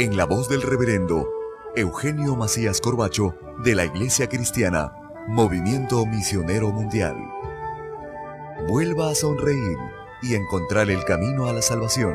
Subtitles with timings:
[0.00, 1.28] en la voz del reverendo
[1.76, 4.94] Eugenio Macías Corbacho de la Iglesia Cristiana
[5.28, 7.16] Movimiento Misionero Mundial.
[8.66, 9.76] Vuelva a sonreír
[10.22, 12.14] y encontrar el camino a la salvación.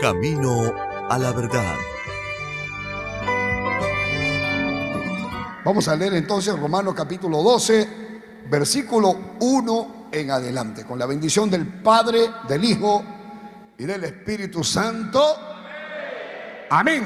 [0.00, 0.74] Camino
[1.08, 1.74] a la verdad.
[5.64, 7.88] Vamos a leer entonces Romanos capítulo 12,
[8.48, 13.02] versículo 1 en adelante, con la bendición del Padre, del Hijo
[13.80, 15.38] y del Espíritu Santo.
[16.68, 17.02] Amén.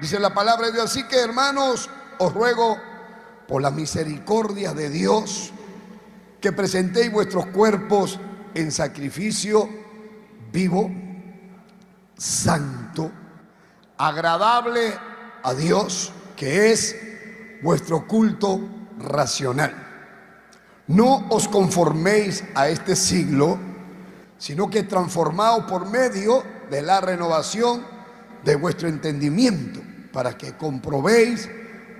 [0.00, 0.86] Dice la palabra de Dios.
[0.86, 2.76] Así que hermanos, os ruego
[3.46, 5.52] por la misericordia de Dios
[6.40, 8.18] que presentéis vuestros cuerpos
[8.54, 9.68] en sacrificio
[10.50, 10.90] vivo,
[12.16, 13.12] santo,
[13.96, 14.92] agradable
[15.44, 16.96] a Dios, que es
[17.62, 18.58] vuestro culto
[18.98, 19.76] racional.
[20.88, 23.69] No os conforméis a este siglo,
[24.40, 27.84] sino que transformado por medio de la renovación
[28.42, 29.80] de vuestro entendimiento,
[30.12, 31.48] para que comprobéis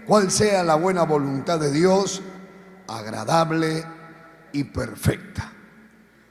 [0.07, 2.23] cuál sea la buena voluntad de Dios,
[2.89, 3.85] agradable
[4.53, 5.53] y perfecta.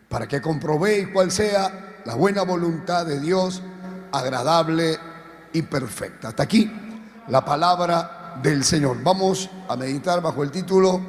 [0.09, 3.61] Para que comprobéis cuál sea la buena voluntad de Dios,
[4.11, 4.97] agradable
[5.53, 6.29] y perfecta.
[6.29, 6.71] Hasta aquí
[7.27, 8.97] la palabra del Señor.
[9.03, 10.99] Vamos a meditar bajo el título,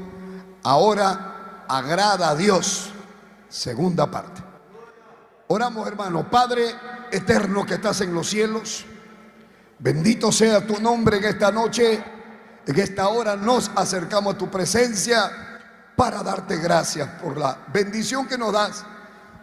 [0.62, 2.90] ahora agrada a Dios,
[3.48, 4.49] segunda parte.
[5.52, 6.30] Oramos, hermano.
[6.30, 6.76] Padre
[7.10, 8.86] eterno que estás en los cielos,
[9.80, 12.00] bendito sea tu nombre en esta noche.
[12.64, 15.28] En esta hora nos acercamos a tu presencia
[15.96, 18.84] para darte gracias por la bendición que nos das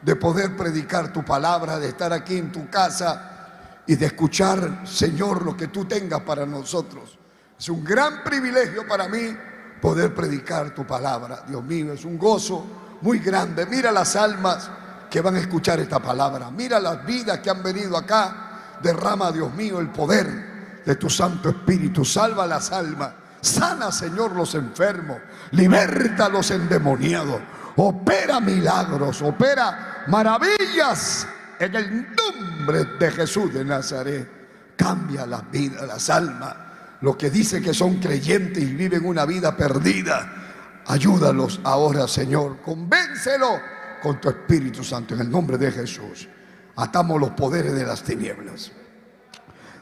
[0.02, 5.44] de poder predicar tu palabra, de estar aquí en tu casa y de escuchar, Señor,
[5.44, 7.20] lo que tú tengas para nosotros.
[7.60, 9.36] Es un gran privilegio para mí
[9.82, 11.44] poder predicar tu palabra.
[11.46, 12.66] Dios mío, es un gozo
[13.02, 13.66] muy grande.
[13.66, 14.72] Mira las almas
[15.10, 16.52] que van a escuchar esta palabra.
[16.52, 18.78] Mira las vidas que han venido acá.
[18.82, 22.06] Derrama, Dios mío, el poder de tu Santo Espíritu.
[22.06, 23.12] Salva las almas.
[23.42, 25.18] Sana, Señor, los enfermos.
[25.52, 27.42] Liberta a los endemoniados.
[27.78, 29.22] Opera milagros.
[29.22, 31.28] Opera maravillas
[31.60, 34.30] en el nombre de Jesús de Nazaret.
[34.76, 36.56] Cambia las vidas, las almas.
[37.02, 40.84] Los que dicen que son creyentes y viven una vida perdida.
[40.88, 42.58] Ayúdalos ahora, Señor.
[42.62, 46.28] Convéncelo con tu Espíritu Santo en el nombre de Jesús.
[46.76, 48.72] Atamos los poderes de las tinieblas.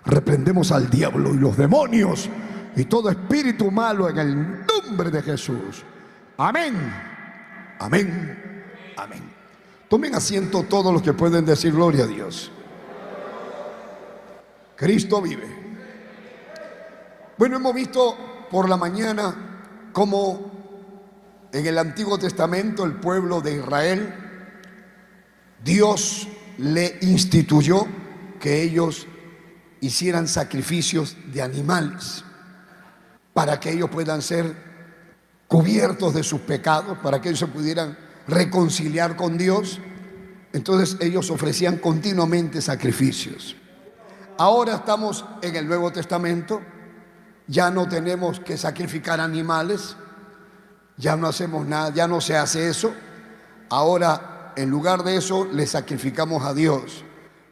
[0.05, 2.29] Reprendemos al diablo y los demonios
[2.75, 5.83] y todo espíritu malo en el nombre de Jesús.
[6.37, 6.75] Amén.
[7.79, 8.63] Amén.
[8.97, 9.23] Amén.
[9.89, 12.51] Tomen asiento todos los que pueden decir gloria a Dios.
[14.75, 15.47] Cristo vive.
[17.37, 18.17] Bueno, hemos visto
[18.49, 20.54] por la mañana cómo
[21.55, 24.13] en el Antiguo Testamento el pueblo de Israel,
[25.63, 27.87] Dios le instituyó
[28.41, 29.07] que ellos
[29.79, 32.25] hicieran sacrificios de animales
[33.33, 34.53] para que ellos puedan ser
[35.47, 37.97] cubiertos de sus pecados, para que ellos se pudieran
[38.27, 39.79] reconciliar con Dios.
[40.51, 43.55] Entonces ellos ofrecían continuamente sacrificios.
[44.37, 46.61] Ahora estamos en el Nuevo Testamento,
[47.47, 49.95] ya no tenemos que sacrificar animales,
[50.97, 52.93] ya no hacemos nada, ya no se hace eso.
[53.69, 57.03] Ahora, en lugar de eso, le sacrificamos a Dios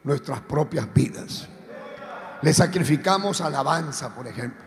[0.03, 1.47] nuestras propias vidas.
[2.41, 4.63] Le sacrificamos alabanza, por ejemplo.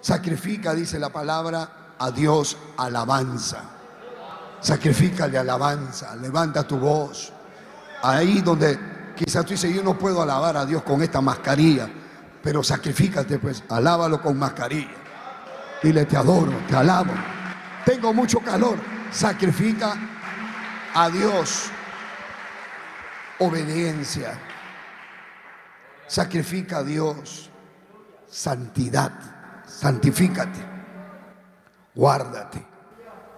[0.00, 3.62] Sacrifica, dice la palabra, a Dios alabanza.
[4.60, 7.32] Sacrifícale alabanza, levanta tu voz.
[8.02, 8.78] Ahí donde
[9.16, 11.88] quizás tú dices, yo no puedo alabar a Dios con esta mascarilla,
[12.42, 14.94] pero sacrifícate pues, alábalo con mascarilla.
[15.82, 17.12] Dile, te adoro, te alabo.
[17.86, 18.76] Tengo mucho calor.
[19.12, 19.94] Sacrifica
[20.92, 21.70] a Dios
[23.38, 24.36] obediencia.
[26.08, 27.48] Sacrifica a Dios
[28.28, 29.12] santidad.
[29.64, 30.58] Santifícate.
[31.94, 32.66] Guárdate.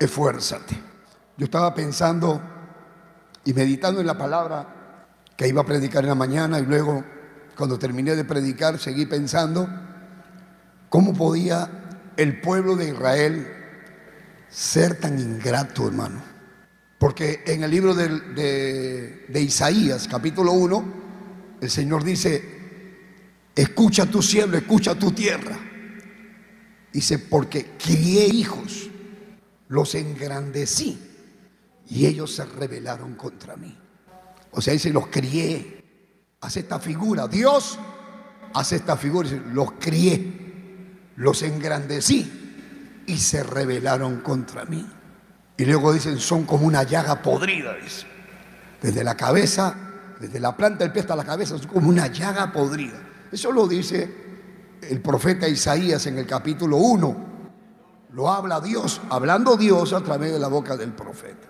[0.01, 0.83] Esfuérzate.
[1.37, 2.41] Yo estaba pensando
[3.45, 4.67] y meditando en la palabra
[5.37, 7.05] que iba a predicar en la mañana y luego
[7.55, 9.69] cuando terminé de predicar seguí pensando
[10.89, 11.69] cómo podía
[12.17, 13.58] el pueblo de Israel
[14.51, 16.23] ser tan ingrato, hermano.
[16.99, 20.95] Porque en el libro de, Isaías, capítulo 1,
[21.61, 22.43] el Señor dice,
[23.55, 25.57] escucha tu cielo, escucha tu tierra.
[26.93, 28.91] Dice, porque crié hijos,
[29.69, 30.99] los engrandecí
[31.89, 33.77] y ellos se rebelaron contra mí.
[34.51, 35.77] O sea, dice, los crié.
[36.41, 37.27] Hace esta figura.
[37.29, 37.79] Dios
[38.55, 39.29] hace esta figura.
[39.29, 40.33] Dice, los crié,
[41.17, 42.48] los engrandecí
[43.09, 44.87] y se rebelaron contra mí.
[45.57, 48.07] Y luego dicen, son como una llaga podrida, dice.
[48.81, 49.75] Desde la cabeza,
[50.21, 53.01] desde la planta del pie hasta la cabeza, son como una llaga podrida.
[53.33, 54.29] Eso lo dice
[54.83, 57.29] el profeta Isaías en el capítulo 1.
[58.13, 61.49] Lo habla Dios, hablando Dios a través de la boca del profeta.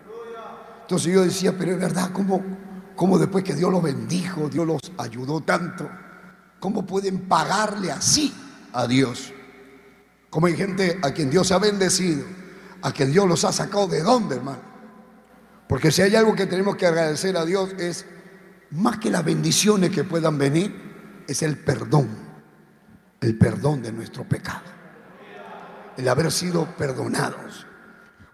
[0.82, 2.42] Entonces yo decía, pero es verdad, ¿cómo,
[2.96, 5.88] cómo después que Dios los bendijo, Dios los ayudó tanto,
[6.58, 8.32] cómo pueden pagarle así
[8.72, 9.34] a Dios?
[10.30, 12.24] Como hay gente a quien Dios ha bendecido
[12.82, 14.68] a que Dios los ha sacado de dónde, hermano.
[15.68, 18.06] Porque si hay algo que tenemos que agradecer a Dios es,
[18.70, 22.08] más que las bendiciones que puedan venir, es el perdón,
[23.20, 24.64] el perdón de nuestro pecado,
[25.96, 27.66] el haber sido perdonados.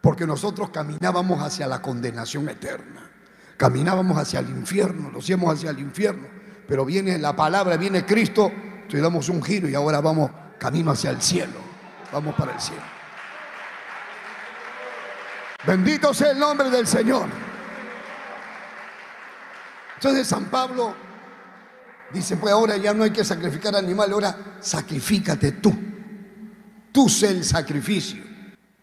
[0.01, 3.11] Porque nosotros caminábamos hacia la condenación eterna,
[3.57, 6.29] caminábamos hacia el infierno, nos íbamos hacia el infierno,
[6.69, 11.11] pero viene la palabra, viene Cristo, entonces damos un giro y ahora vamos camino hacia
[11.11, 11.64] el cielo,
[12.15, 12.83] vamos para el cielo.
[15.67, 17.27] Bendito sea el nombre del Señor.
[19.97, 20.95] Entonces San Pablo
[22.13, 25.75] dice, pues ahora ya no hay que sacrificar animales, ahora sacrifícate tú.
[26.93, 28.23] Tú sé el sacrificio.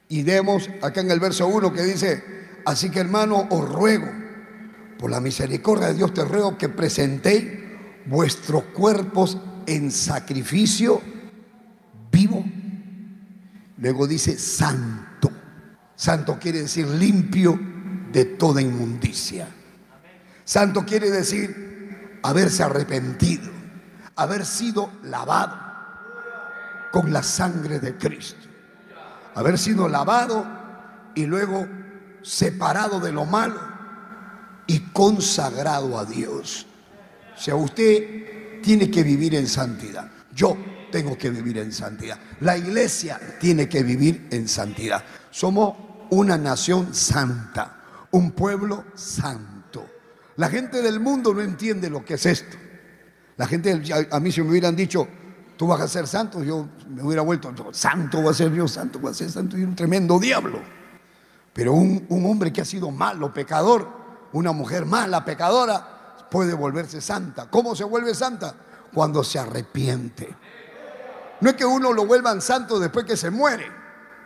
[0.10, 4.12] Y vemos acá en el verso 1 que dice, así que hermano, os ruego,
[5.00, 7.45] por la misericordia de Dios te ruego que presentéis
[8.07, 9.38] vuestros cuerpos
[9.68, 11.01] en sacrificio
[12.12, 12.44] vivo.
[13.81, 15.12] Luego dice santo
[16.01, 17.60] Santo quiere decir limpio
[18.12, 19.48] de toda inmundicia.
[20.44, 23.51] Santo quiere decir haberse arrepentido,
[24.16, 25.56] haber sido lavado
[26.92, 28.48] con la sangre de Cristo.
[29.36, 30.44] Haber sido lavado
[31.13, 31.68] y luego
[32.24, 33.62] separado de lo malo
[34.66, 36.66] y consagrado a Dios.
[37.38, 40.10] O sea, usted tiene que vivir en santidad.
[40.34, 40.57] Yo
[40.91, 42.19] tengo que vivir en santidad.
[42.41, 45.03] La iglesia tiene que vivir en santidad.
[45.31, 45.75] Somos
[46.11, 49.88] una nación santa, un pueblo santo.
[50.35, 52.57] La gente del mundo no entiende lo que es esto.
[53.38, 55.07] La gente, a mí si me hubieran dicho,
[55.57, 59.01] tú vas a ser santo, yo me hubiera vuelto, santo va a ser yo, santo
[59.01, 60.60] va a ser santo, y un tremendo diablo.
[61.53, 63.88] Pero un, un hombre que ha sido malo, pecador,
[64.33, 67.50] una mujer mala, pecadora, puede volverse santa.
[67.50, 68.55] ¿Cómo se vuelve santa?
[68.93, 70.33] Cuando se arrepiente.
[71.41, 73.65] No es que uno lo vuelvan santo después que se muere.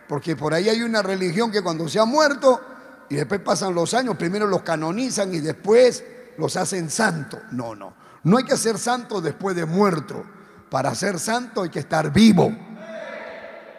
[0.06, 2.60] Porque por ahí hay una religión que cuando se ha muerto
[3.08, 6.04] y después pasan los años, primero los canonizan y después
[6.36, 7.40] los hacen santos.
[7.50, 7.94] No, no.
[8.22, 10.24] No hay que ser santo después de muerto.
[10.70, 12.54] Para ser santo hay que estar vivo.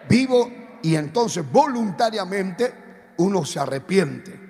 [0.09, 0.51] Vivo
[0.81, 4.47] y entonces voluntariamente uno se arrepiente.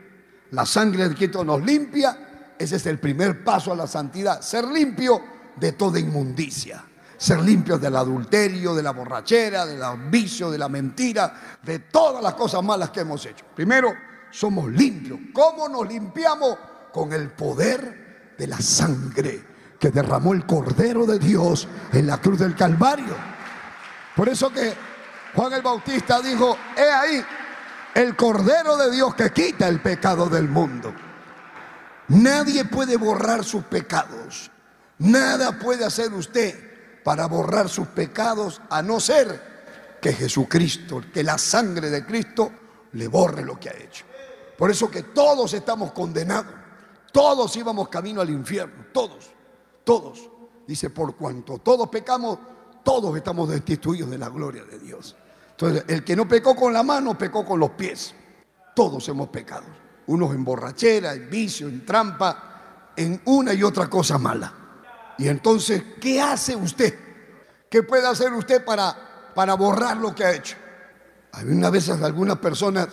[0.51, 2.53] La sangre de Cristo nos limpia.
[2.57, 4.41] Ese es el primer paso a la santidad.
[4.41, 5.21] Ser limpio
[5.57, 6.83] de toda inmundicia
[7.17, 12.35] ser limpios del adulterio, de la borrachera, del vicio, de la mentira, de todas las
[12.35, 13.45] cosas malas que hemos hecho.
[13.55, 13.93] Primero,
[14.29, 15.19] somos limpios.
[15.33, 16.57] ¿Cómo nos limpiamos?
[16.93, 19.45] Con el poder de la sangre
[19.79, 23.15] que derramó el Cordero de Dios en la cruz del Calvario.
[24.15, 24.73] Por eso que
[25.35, 27.23] Juan el Bautista dijo, he ahí
[27.93, 30.93] el Cordero de Dios que quita el pecado del mundo.
[32.09, 34.49] Nadie puede borrar sus pecados.
[34.99, 36.66] Nada puede hacer usted
[37.07, 42.51] para borrar sus pecados, a no ser que Jesucristo, que la sangre de Cristo
[42.91, 44.03] le borre lo que ha hecho.
[44.57, 46.53] Por eso que todos estamos condenados,
[47.13, 49.31] todos íbamos camino al infierno, todos,
[49.85, 50.29] todos.
[50.67, 52.39] Dice, por cuanto todos pecamos,
[52.83, 55.15] todos estamos destituidos de la gloria de Dios.
[55.51, 58.13] Entonces, el que no pecó con la mano, pecó con los pies.
[58.75, 59.63] Todos hemos pecado.
[60.07, 64.66] Unos en borrachera, en vicio, en trampa, en una y otra cosa mala.
[65.17, 66.93] Y entonces, ¿qué hace usted?
[67.69, 70.55] ¿Qué puede hacer usted para, para borrar lo que ha hecho?
[71.45, 72.89] Una veces algunas personas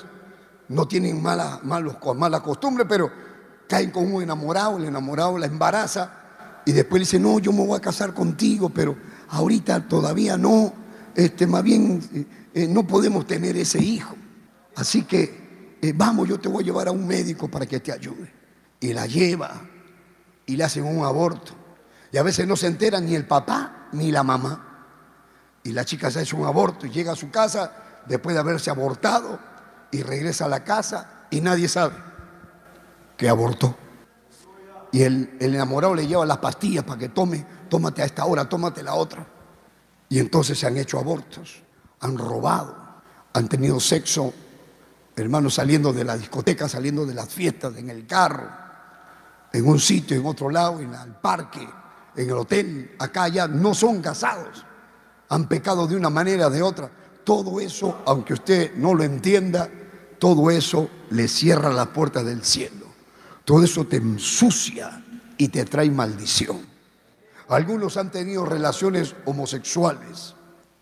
[0.69, 3.11] no tienen mala, malos, mala costumbre, pero
[3.69, 6.25] caen con un enamorado, el enamorado la embaraza
[6.67, 8.97] y después le dice, no, yo me voy a casar contigo, pero
[9.29, 10.73] ahorita todavía no,
[11.15, 14.15] este, más bien eh, eh, no podemos tener ese hijo.
[14.75, 17.93] Así que eh, vamos, yo te voy a llevar a un médico para que te
[17.93, 18.33] ayude.
[18.81, 19.63] Y la lleva
[20.47, 21.53] y le hacen un aborto.
[22.15, 24.87] Y a veces no se entera ni el papá ni la mamá.
[25.65, 27.73] Y la chica se ha hecho un aborto y llega a su casa
[28.07, 29.37] después de haberse abortado
[29.91, 31.97] y regresa a la casa y nadie sabe
[33.17, 33.77] que abortó.
[34.93, 38.49] Y el, el enamorado le lleva las pastillas para que tome, tómate a esta hora,
[38.49, 39.27] tómate la otra.
[40.09, 41.65] Y entonces se han hecho abortos,
[41.99, 42.77] han robado,
[43.33, 44.33] han tenido sexo,
[45.17, 48.49] hermanos, saliendo de la discoteca, saliendo de las fiestas, en el carro,
[49.53, 51.69] en un sitio, en otro lado, en el parque,
[52.17, 54.65] en el hotel, acá, allá, no son casados.
[55.29, 56.91] Han pecado de una manera o de otra.
[57.25, 59.69] Todo eso, aunque usted no lo entienda,
[60.19, 62.87] todo eso le cierra las puertas del cielo.
[63.45, 65.03] Todo eso te ensucia
[65.37, 66.67] y te trae maldición.
[67.49, 70.35] Algunos han tenido relaciones homosexuales,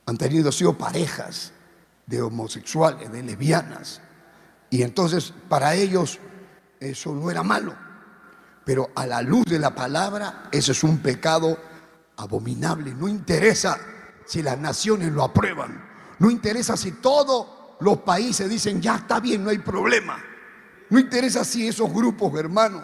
[0.07, 1.53] han tenido, sido parejas
[2.07, 4.01] de homosexuales, de lesbianas.
[4.71, 6.19] Y entonces para ellos
[6.79, 7.75] eso no era malo.
[8.65, 11.59] Pero a la luz de la palabra, eso es un pecado
[12.17, 12.95] abominable.
[12.95, 13.79] No interesa
[14.27, 15.91] si las naciones lo aprueban.
[16.19, 17.47] No interesa si todos
[17.81, 20.23] los países dicen, ya está bien, no hay problema.
[20.91, 22.83] No interesa si esos grupos, hermanos,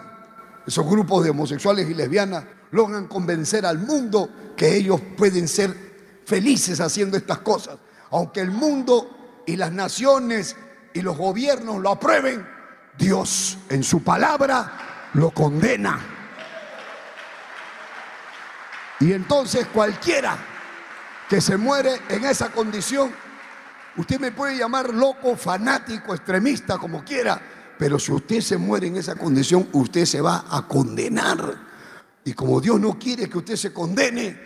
[0.65, 6.81] esos grupos de homosexuales y lesbianas logran convencer al mundo que ellos pueden ser felices
[6.81, 7.77] haciendo estas cosas.
[8.11, 10.55] Aunque el mundo y las naciones
[10.93, 12.45] y los gobiernos lo aprueben,
[12.97, 15.99] Dios en su palabra lo condena.
[18.99, 20.37] Y entonces cualquiera
[21.29, 23.11] que se muere en esa condición,
[23.97, 27.39] usted me puede llamar loco, fanático, extremista, como quiera,
[27.77, 31.55] pero si usted se muere en esa condición, usted se va a condenar.
[32.25, 34.37] Y como Dios no quiere que usted se condene,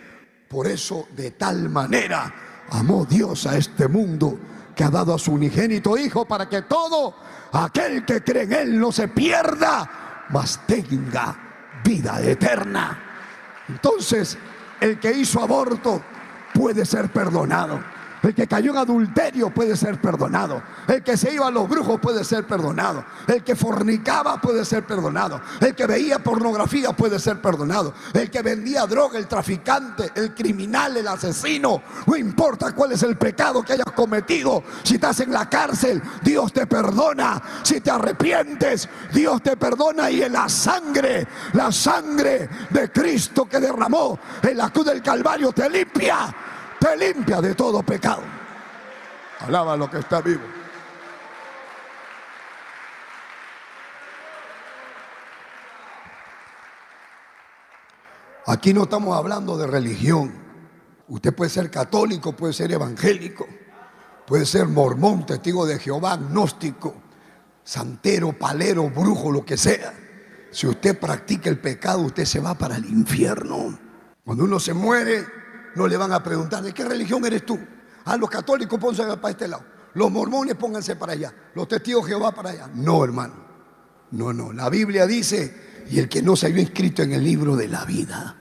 [0.48, 2.32] por eso de tal manera
[2.70, 4.38] amó Dios a este mundo
[4.74, 7.16] que ha dado a su unigénito Hijo para que todo
[7.52, 11.36] aquel que cree en Él no se pierda, mas tenga
[11.84, 12.98] vida eterna.
[13.68, 14.38] Entonces,
[14.80, 16.02] el que hizo aborto
[16.52, 17.82] puede ser perdonado.
[18.24, 20.62] El que cayó en adulterio puede ser perdonado.
[20.88, 23.04] El que se iba a los brujos puede ser perdonado.
[23.26, 25.42] El que fornicaba puede ser perdonado.
[25.60, 27.92] El que veía pornografía puede ser perdonado.
[28.14, 31.82] El que vendía droga, el traficante, el criminal, el asesino.
[32.06, 34.64] No importa cuál es el pecado que hayas cometido.
[34.82, 37.42] Si estás en la cárcel, Dios te perdona.
[37.62, 40.10] Si te arrepientes, Dios te perdona.
[40.10, 45.52] Y en la sangre, la sangre de Cristo que derramó en la cruz del Calvario
[45.52, 46.34] te limpia
[46.84, 48.22] te limpia de todo pecado.
[49.40, 50.42] Alaba lo que está vivo.
[58.46, 60.34] Aquí no estamos hablando de religión.
[61.08, 63.46] Usted puede ser católico, puede ser evangélico,
[64.26, 66.94] puede ser mormón, testigo de Jehová, agnóstico,
[67.62, 69.94] santero, palero, brujo, lo que sea.
[70.50, 73.78] Si usted practica el pecado, usted se va para el infierno.
[74.22, 75.43] Cuando uno se muere,
[75.74, 77.58] no le van a preguntar, ¿de qué religión eres tú?
[78.04, 79.64] A los católicos pónganse para este lado.
[79.94, 81.32] Los mormones pónganse para allá.
[81.54, 82.70] Los testigos de Jehová para allá.
[82.74, 83.34] No, hermano.
[84.10, 84.52] No, no.
[84.52, 87.84] La Biblia dice, y el que no se haya inscrito en el libro de la
[87.84, 88.36] vida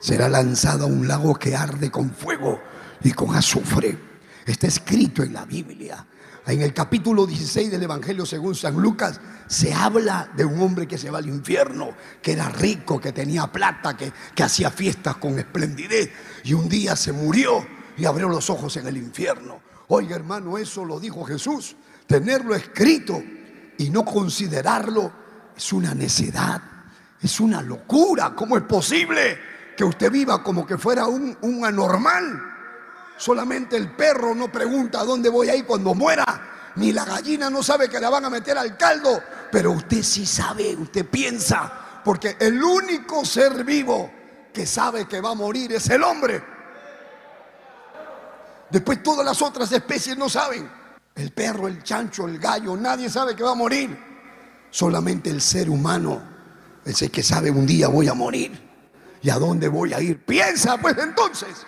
[0.00, 2.60] será lanzado a un lago que arde con fuego
[3.02, 3.98] y con azufre.
[4.44, 6.06] Está escrito en la Biblia.
[6.44, 10.98] En el capítulo 16 del Evangelio según San Lucas se habla de un hombre que
[10.98, 15.38] se va al infierno, que era rico, que tenía plata, que, que hacía fiestas con
[15.38, 16.10] esplendidez
[16.42, 17.64] y un día se murió
[17.96, 19.60] y abrió los ojos en el infierno.
[19.86, 21.76] Oiga hermano, eso lo dijo Jesús.
[22.08, 23.22] Tenerlo escrito
[23.78, 25.12] y no considerarlo
[25.56, 26.60] es una necedad,
[27.20, 28.34] es una locura.
[28.34, 29.38] ¿Cómo es posible
[29.76, 32.51] que usted viva como que fuera un, un anormal?
[33.22, 36.24] Solamente el perro no pregunta a dónde voy a ir cuando muera.
[36.74, 39.22] Ni la gallina no sabe que la van a meter al caldo.
[39.52, 42.00] Pero usted sí sabe, usted piensa.
[42.04, 44.10] Porque el único ser vivo
[44.52, 46.42] que sabe que va a morir es el hombre.
[48.68, 50.68] Después todas las otras especies no saben.
[51.14, 53.96] El perro, el chancho, el gallo, nadie sabe que va a morir.
[54.68, 56.20] Solamente el ser humano
[56.84, 58.68] es el que sabe un día voy a morir.
[59.22, 60.24] ¿Y a dónde voy a ir?
[60.24, 61.66] Piensa pues entonces.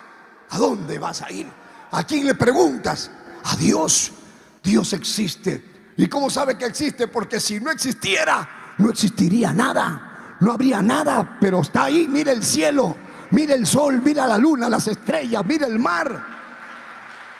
[0.49, 1.47] ¿A dónde vas a ir?
[1.91, 3.11] ¿A quién le preguntas?
[3.45, 4.11] a Dios.
[4.63, 5.93] Dios existe.
[5.97, 7.07] ¿Y cómo sabe que existe?
[7.07, 10.37] Porque si no existiera, no existiría nada.
[10.39, 12.07] No habría nada, pero está ahí.
[12.09, 12.95] Mira el cielo,
[13.31, 16.35] mira el sol, mira la luna, las estrellas, mira el mar.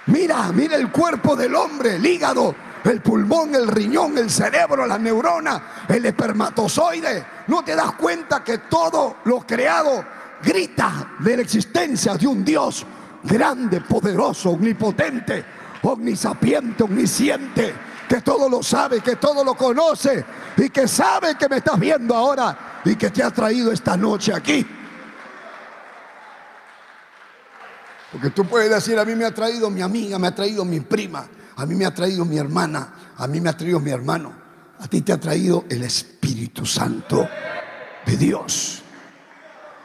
[0.07, 4.99] Mira, mira el cuerpo del hombre, el hígado, el pulmón, el riñón, el cerebro, la
[4.99, 7.25] neurona, el espermatozoide.
[7.47, 10.05] ¿No te das cuenta que todo lo creado
[10.45, 12.85] grita de la existencia de un Dios
[13.23, 15.43] grande, poderoso, omnipotente,
[15.81, 17.73] omnisapiente, omnisciente,
[18.07, 20.23] que todo lo sabe, que todo lo conoce
[20.57, 24.33] y que sabe que me estás viendo ahora y que te ha traído esta noche
[24.33, 24.65] aquí?
[28.11, 30.79] Porque tú puedes decir, a mí me ha traído mi amiga, me ha traído mi
[30.79, 34.45] prima, a mí me ha traído mi hermana, a mí me ha traído mi hermano.
[34.79, 37.27] A ti te ha traído el Espíritu Santo
[38.05, 38.84] de Dios.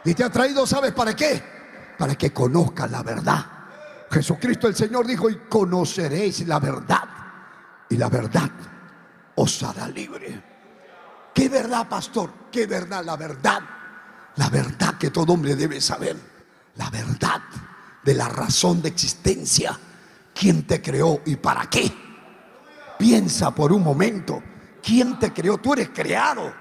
[0.04, 1.42] Y te ha traído, ¿sabes para qué?
[1.98, 3.46] Para que conozcas la verdad.
[4.10, 7.04] Jesucristo el Señor dijo, y conoceréis la verdad.
[7.88, 8.50] Y la verdad
[9.36, 10.42] os hará libre.
[11.34, 12.30] ¿Qué verdad, pastor?
[12.50, 13.04] ¿Qué verdad?
[13.04, 13.60] La verdad.
[14.36, 16.16] La verdad que todo hombre debe saber.
[16.76, 17.42] La verdad
[18.02, 19.78] de la razón de existencia.
[20.34, 21.92] ¿Quién te creó y para qué?
[22.98, 24.42] Piensa por un momento.
[24.82, 25.58] ¿Quién te creó?
[25.58, 26.52] Tú eres creado.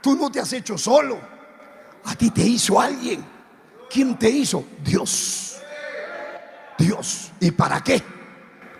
[0.00, 1.31] Tú no te has hecho solo.
[2.04, 3.24] A ti te hizo alguien.
[3.90, 4.64] ¿Quién te hizo?
[4.84, 5.56] Dios.
[6.78, 7.30] Dios.
[7.40, 8.02] ¿Y para qué?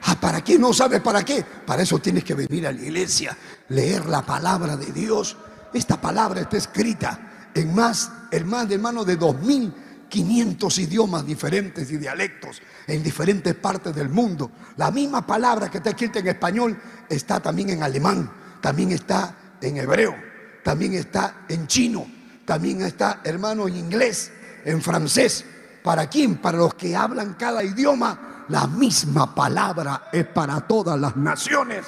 [0.04, 0.58] Ah, ¿Para qué?
[0.58, 1.44] No sabes para qué.
[1.66, 3.36] Para eso tienes que venir a la iglesia,
[3.68, 5.36] leer la palabra de Dios.
[5.72, 9.72] Esta palabra está escrita en más, en más de mano de dos mil
[10.12, 14.50] 500 idiomas diferentes y dialectos en diferentes partes del mundo.
[14.76, 19.78] La misma palabra que está escrita en español está también en alemán, también está en
[19.78, 20.14] hebreo,
[20.62, 22.06] también está en chino,
[22.44, 24.32] también está, hermano, en inglés,
[24.64, 25.44] en francés.
[25.82, 26.36] ¿Para quién?
[26.36, 28.46] Para los que hablan cada idioma.
[28.48, 31.86] La misma palabra es para todas las naciones.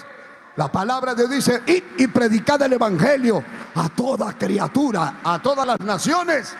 [0.56, 3.42] La palabra de Dios dice, id y predicad el Evangelio
[3.74, 6.54] a toda criatura, a todas las naciones.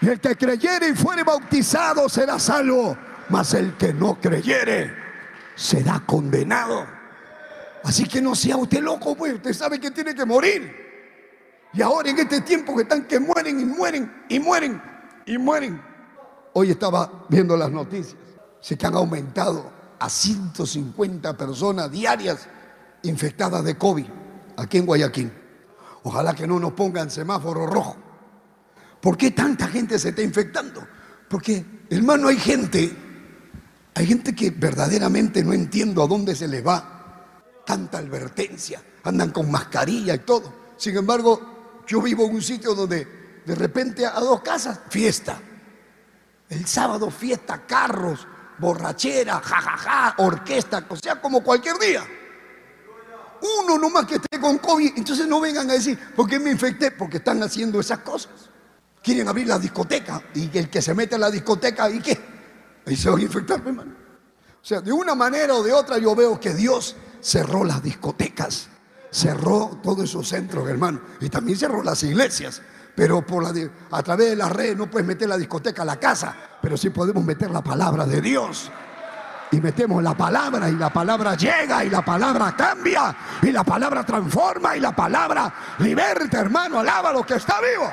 [0.00, 2.96] Y el que creyere y fuere bautizado será salvo,
[3.28, 4.94] mas el que no creyere
[5.54, 6.86] será condenado.
[7.84, 10.85] Así que no sea usted loco, pues usted sabe que tiene que morir.
[11.76, 14.82] Y ahora en este tiempo que están que mueren y mueren y mueren
[15.26, 15.82] y mueren.
[16.54, 18.16] Hoy estaba viendo las noticias.
[18.60, 22.48] Se que han aumentado a 150 personas diarias
[23.02, 24.06] infectadas de COVID
[24.56, 25.30] aquí en Guayaquil.
[26.04, 27.96] Ojalá que no nos pongan semáforo rojo.
[29.02, 30.82] ¿Por qué tanta gente se está infectando?
[31.28, 32.90] Porque, hermano, hay gente,
[33.94, 37.24] hay gente que verdaderamente no entiendo a dónde se les va
[37.66, 38.82] tanta advertencia.
[39.04, 40.52] Andan con mascarilla y todo.
[40.78, 41.55] Sin embargo,
[41.86, 45.40] yo vivo en un sitio donde de repente a dos casas, fiesta.
[46.48, 48.26] El sábado fiesta, carros,
[48.58, 52.04] borrachera, jajaja, orquesta, o sea, como cualquier día.
[53.60, 56.90] Uno nomás que esté con COVID, entonces no vengan a decir, ¿por qué me infecté?
[56.90, 58.50] Porque están haciendo esas cosas
[59.06, 62.18] quieren abrir la discoteca y el que se mete en la discoteca, ¿y qué?
[62.84, 63.94] Ahí se va a infectar, hermano.
[64.60, 68.68] O sea, de una manera o de otra yo veo que Dios cerró las discotecas,
[69.16, 72.60] cerró todos esos centros, hermano, y también cerró las iglesias.
[72.94, 76.34] Pero por a través de las redes no puedes meter la discoteca a la casa,
[76.60, 78.70] pero sí podemos meter la palabra de Dios.
[79.52, 84.04] Y metemos la palabra y la palabra llega y la palabra cambia y la palabra
[84.04, 87.90] transforma y la palabra liberta, hermano, alaba lo que está vivo.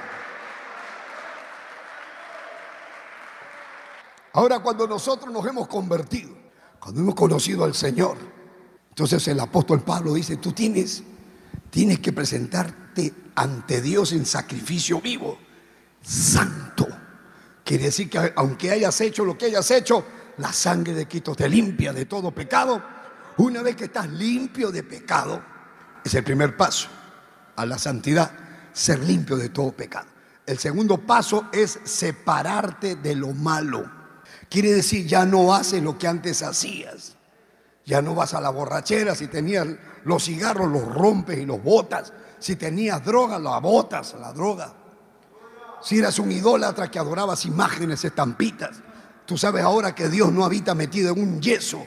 [4.33, 6.33] Ahora cuando nosotros nos hemos convertido,
[6.79, 8.17] cuando hemos conocido al Señor,
[8.89, 11.03] entonces el apóstol Pablo dice, tú tienes,
[11.73, 15.39] tienes que presentarte ante Dios en sacrificio vivo,
[16.03, 16.87] santo.
[17.65, 20.05] Quiere decir que aunque hayas hecho lo que hayas hecho,
[20.37, 22.79] la sangre de Cristo te limpia de todo pecado.
[23.37, 25.43] Una vez que estás limpio de pecado,
[26.05, 26.89] es el primer paso
[27.55, 28.31] a la santidad,
[28.71, 30.05] ser limpio de todo pecado.
[30.45, 33.89] El segundo paso es separarte de lo malo.
[34.47, 37.15] Quiere decir, ya no haces lo que antes hacías.
[37.85, 39.15] Ya no vas a la borrachera.
[39.15, 39.67] Si tenías
[40.05, 42.13] los cigarros, los rompes y los botas.
[42.39, 44.73] Si tenías droga, la botas, la droga.
[45.81, 48.81] Si eras un idólatra que adorabas imágenes, estampitas.
[49.25, 51.85] Tú sabes ahora que Dios no habita metido en un yeso.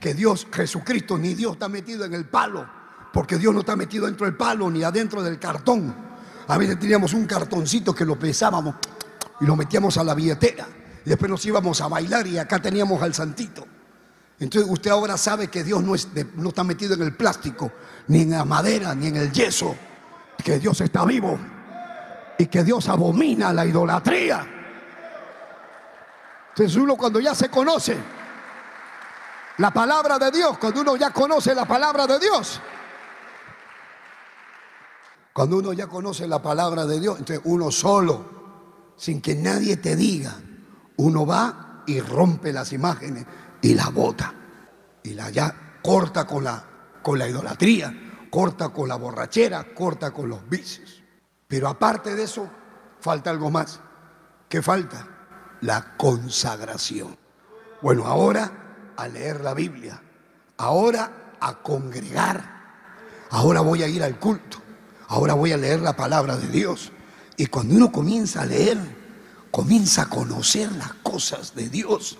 [0.00, 2.68] Que Dios, Jesucristo, ni Dios está metido en el palo.
[3.12, 5.94] Porque Dios no está metido dentro del palo ni adentro del cartón.
[6.46, 8.76] A veces teníamos un cartoncito que lo pesábamos
[9.40, 10.66] y lo metíamos a la billetera
[11.08, 13.66] después nos íbamos a bailar y acá teníamos al santito.
[14.40, 17.72] Entonces usted ahora sabe que Dios no, está metido en el plástico,
[18.08, 19.74] ni en la madera, ni en el yeso,
[20.44, 21.36] que Dios está vivo
[22.38, 24.46] y que Dios abomina la idolatría.
[26.50, 27.96] Entonces uno cuando ya se conoce,
[29.58, 32.60] La palabra de Dios, cuando uno ya conoce la palabra de Dios.
[35.32, 39.96] Cuando uno ya conoce la palabra de Dios, entonces uno solo, sin que nadie te
[39.96, 40.36] diga,
[40.96, 43.26] uno va y rompe las imágenes
[43.62, 44.34] y la bota.
[45.02, 46.64] Y la ya corta con la,
[47.02, 51.02] con la idolatría, corta con la borrachera, corta con los vicios.
[51.46, 52.48] Pero aparte de eso,
[53.00, 53.80] falta algo más.
[54.48, 55.06] ¿Qué falta?
[55.60, 57.16] La consagración.
[57.80, 60.02] Bueno, ahora a leer la Biblia,
[60.56, 62.58] ahora a congregar,
[63.30, 64.58] ahora voy a ir al culto,
[65.06, 66.92] ahora voy a leer la palabra de Dios.
[67.36, 68.78] Y cuando uno comienza a leer,
[69.50, 72.18] comienza a conocer las cosas de Dios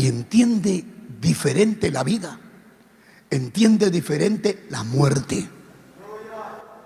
[0.00, 0.82] y entiende
[1.20, 2.40] diferente la vida,
[3.28, 5.46] entiende diferente la muerte,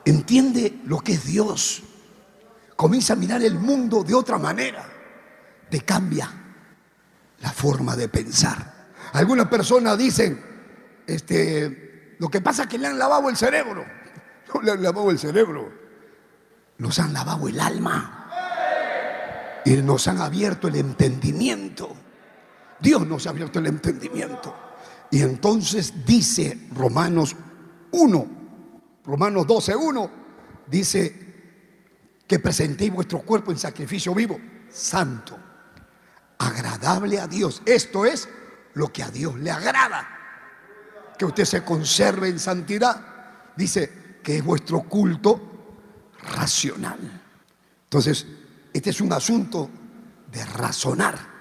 [0.05, 1.85] entiende lo que es Dios,
[2.74, 4.85] comienza a mirar el mundo de otra manera,
[5.70, 6.29] te cambia
[7.40, 8.88] la forma de pensar.
[9.12, 10.42] Algunas personas dicen,
[11.07, 13.85] este, lo que pasa es que le han lavado el cerebro,
[14.53, 15.72] no le han lavado el cerebro,
[16.79, 21.96] nos han lavado el alma y nos han abierto el entendimiento.
[22.80, 24.54] Dios nos ha abierto el entendimiento.
[25.10, 27.37] Y entonces dice Romanos
[27.92, 28.26] 1,
[29.04, 30.10] Romanos 12, 1,
[30.66, 31.24] dice
[32.26, 34.38] que presentéis vuestro cuerpo en sacrificio vivo,
[34.70, 35.38] santo,
[36.38, 37.62] agradable a Dios.
[37.64, 38.28] Esto es
[38.74, 40.08] lo que a Dios le agrada.
[41.18, 43.00] Que usted se conserve en santidad.
[43.56, 46.98] Dice que es vuestro culto racional.
[47.84, 48.26] Entonces,
[48.72, 49.70] este es un asunto
[50.32, 51.34] de razonar.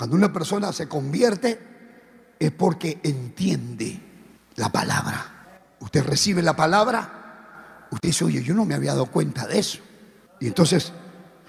[0.00, 1.60] Cuando una persona se convierte
[2.38, 4.00] es porque entiende
[4.56, 5.76] la palabra.
[5.78, 9.80] Usted recibe la palabra, usted dice, oye, yo no me había dado cuenta de eso.
[10.40, 10.94] Y entonces,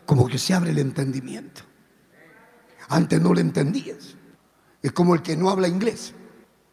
[0.06, 1.62] como que se abre el entendimiento.
[2.90, 4.18] Antes no lo entendías.
[4.82, 6.14] Es como el que no habla inglés.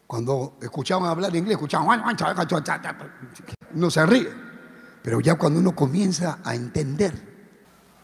[0.05, 2.03] Cuando escuchaban hablar inglés, escuchaban,
[3.73, 4.29] no se ríe.
[5.01, 7.13] Pero ya cuando uno comienza a entender,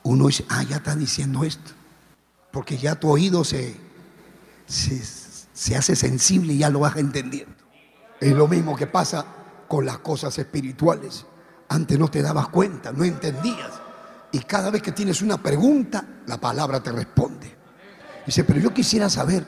[0.03, 1.73] uno dice, ah, ya está diciendo esto.
[2.55, 3.75] Porque ya tu oído se,
[4.65, 7.53] se, hace sensible y ya lo vas entendiendo.
[8.21, 9.25] Es lo mismo que pasa
[9.67, 11.25] con las cosas espirituales.
[11.67, 13.73] Antes no te dabas cuenta, no entendías.
[14.31, 17.53] Y cada vez que tienes una pregunta, la palabra te responde.
[18.25, 19.45] Dice, pero yo quisiera saber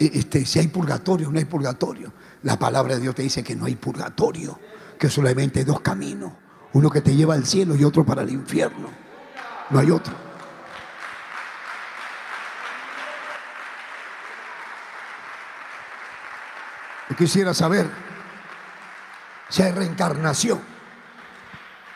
[0.00, 2.12] eh, este, si hay purgatorio o no hay purgatorio.
[2.42, 4.58] La palabra de Dios te dice que no hay purgatorio,
[4.98, 6.32] que solamente hay dos caminos.
[6.72, 8.88] Uno que te lleva al cielo y otro para el infierno.
[9.70, 10.29] No hay otro.
[17.16, 17.90] Quisiera saber
[19.48, 20.60] si hay reencarnación.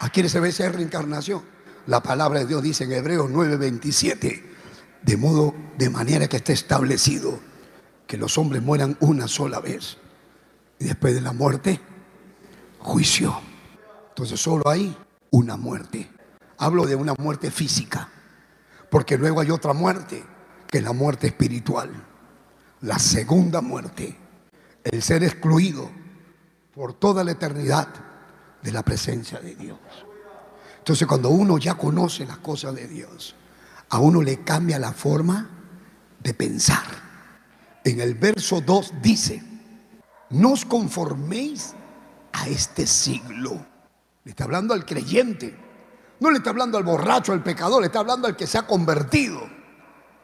[0.01, 1.43] ¿A quién se ve si hay reencarnación?
[1.87, 4.43] La palabra de Dios dice en Hebreos 9:27,
[5.03, 7.39] de modo, de manera que esté establecido
[8.07, 9.99] que los hombres mueran una sola vez.
[10.79, 11.81] Y después de la muerte,
[12.79, 13.41] juicio.
[14.09, 14.97] Entonces solo hay
[15.31, 16.11] una muerte.
[16.59, 18.09] Hablo de una muerte física,
[18.91, 20.25] porque luego hay otra muerte,
[20.69, 21.91] que es la muerte espiritual,
[22.81, 24.17] la segunda muerte,
[24.85, 25.91] el ser excluido
[26.75, 27.89] por toda la eternidad
[28.63, 29.79] de la presencia de Dios.
[30.79, 33.35] Entonces cuando uno ya conoce las cosas de Dios,
[33.89, 35.49] a uno le cambia la forma
[36.21, 36.85] de pensar.
[37.85, 39.43] En el verso 2 dice,
[40.31, 41.75] no os conforméis
[42.33, 43.65] a este siglo.
[44.25, 45.57] Le está hablando al creyente.
[46.21, 48.67] No le está hablando al borracho, al pecador, le está hablando al que se ha
[48.67, 49.41] convertido,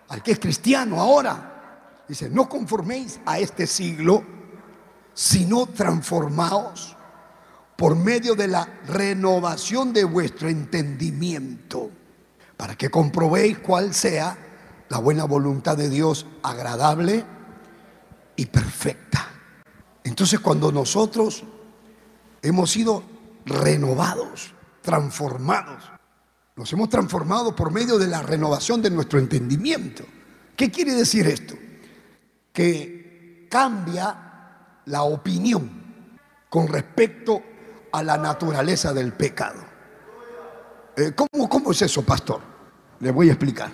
[0.08, 2.04] al que es cristiano ahora.
[2.08, 4.24] Dice, no conforméis a este siglo,
[5.14, 6.96] sino transformaos
[7.76, 11.90] por medio de la renovación de vuestro entendimiento,
[12.56, 14.36] para que comprobéis cuál sea
[14.90, 17.24] la buena voluntad de Dios agradable
[18.36, 19.28] y perfecta.
[20.04, 21.44] Entonces cuando nosotros
[22.42, 23.02] hemos sido
[23.46, 25.84] renovados, transformados.
[26.56, 30.04] Nos hemos transformado por medio de la renovación de nuestro entendimiento.
[30.56, 31.54] ¿Qué quiere decir esto?
[32.52, 34.29] Que cambia
[34.86, 35.70] la opinión
[36.48, 37.42] con respecto
[37.92, 39.60] a la naturaleza del pecado.
[40.96, 42.40] Eh, ¿cómo, ¿Cómo es eso, pastor?
[43.00, 43.70] Le voy a explicar.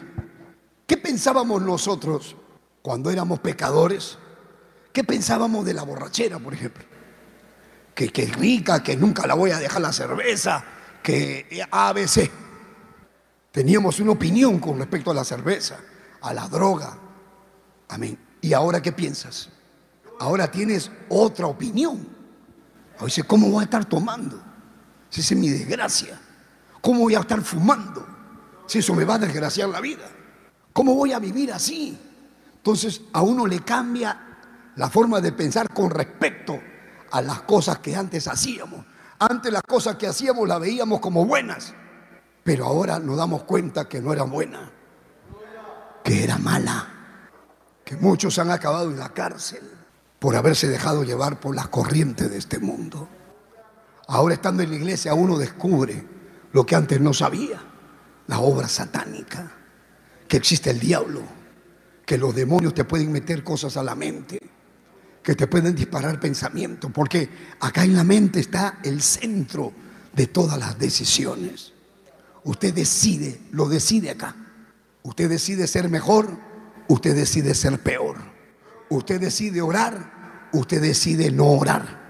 [0.86, 2.36] ¿Qué pensábamos nosotros
[2.82, 4.18] cuando éramos pecadores?
[4.92, 6.84] ¿Qué pensábamos de la borrachera, por ejemplo?
[7.94, 10.64] Que, que es rica, que nunca la voy a dejar la cerveza,
[11.02, 12.30] que ABC
[13.56, 15.78] teníamos una opinión con respecto a la cerveza,
[16.20, 16.98] a la droga.
[17.88, 18.18] Amén.
[18.42, 19.48] ¿Y ahora qué piensas?
[20.18, 22.16] Ahora tienes otra opinión.
[23.04, 24.42] Dice, ¿cómo voy a estar tomando?
[25.10, 26.18] Si esa es mi desgracia.
[26.80, 28.06] ¿Cómo voy a estar fumando?
[28.66, 30.08] Si eso me va a desgraciar la vida.
[30.72, 31.98] ¿Cómo voy a vivir así?
[32.56, 34.38] Entonces a uno le cambia
[34.76, 36.58] la forma de pensar con respecto
[37.10, 38.84] a las cosas que antes hacíamos.
[39.18, 41.72] Antes las cosas que hacíamos las veíamos como buenas,
[42.42, 44.68] pero ahora nos damos cuenta que no eran buenas,
[46.04, 46.86] que era mala,
[47.82, 49.75] que muchos han acabado en la cárcel
[50.18, 53.08] por haberse dejado llevar por las corrientes de este mundo.
[54.08, 56.04] Ahora estando en la iglesia uno descubre
[56.52, 57.60] lo que antes no sabía,
[58.26, 59.52] la obra satánica,
[60.28, 61.22] que existe el diablo,
[62.04, 64.38] que los demonios te pueden meter cosas a la mente,
[65.22, 67.28] que te pueden disparar pensamientos, porque
[67.60, 69.72] acá en la mente está el centro
[70.14, 71.72] de todas las decisiones.
[72.44, 74.36] Usted decide, lo decide acá.
[75.02, 76.38] Usted decide ser mejor,
[76.88, 78.35] usted decide ser peor.
[78.88, 82.06] Usted decide orar, usted decide no orar.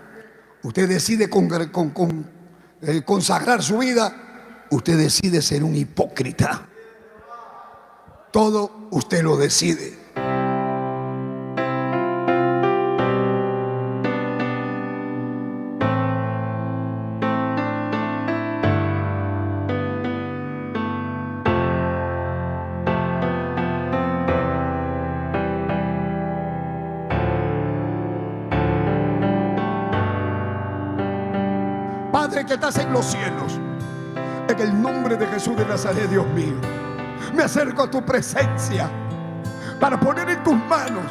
[0.62, 1.28] Usted decide
[2.82, 6.68] eh, consagrar su vida, usted decide ser un hipócrita.
[8.32, 10.05] Todo usted lo decide.
[32.96, 33.60] Los cielos.
[34.48, 36.54] En el nombre de Jesús de Nazaret, Dios mío,
[37.34, 38.88] me acerco a tu presencia
[39.78, 41.04] para poner en tus manos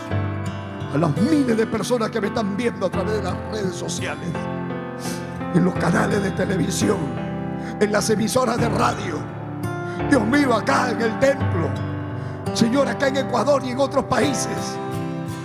[0.91, 4.29] a los miles de personas que me están viendo a través de las redes sociales,
[5.53, 6.97] en los canales de televisión,
[7.79, 9.19] en las emisoras de radio.
[10.09, 11.69] Dios mío, acá en el templo,
[12.55, 14.57] Señor, acá en Ecuador y en otros países.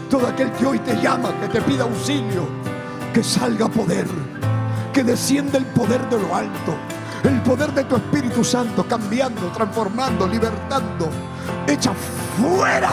[0.09, 2.49] Todo aquel que hoy te llama, que te pida auxilio,
[3.13, 4.07] que salga poder
[4.93, 6.75] que desciende el poder de lo alto,
[7.25, 11.09] el poder de tu Espíritu Santo, cambiando, transformando, libertando.
[11.67, 11.93] Echa
[12.41, 12.91] fuera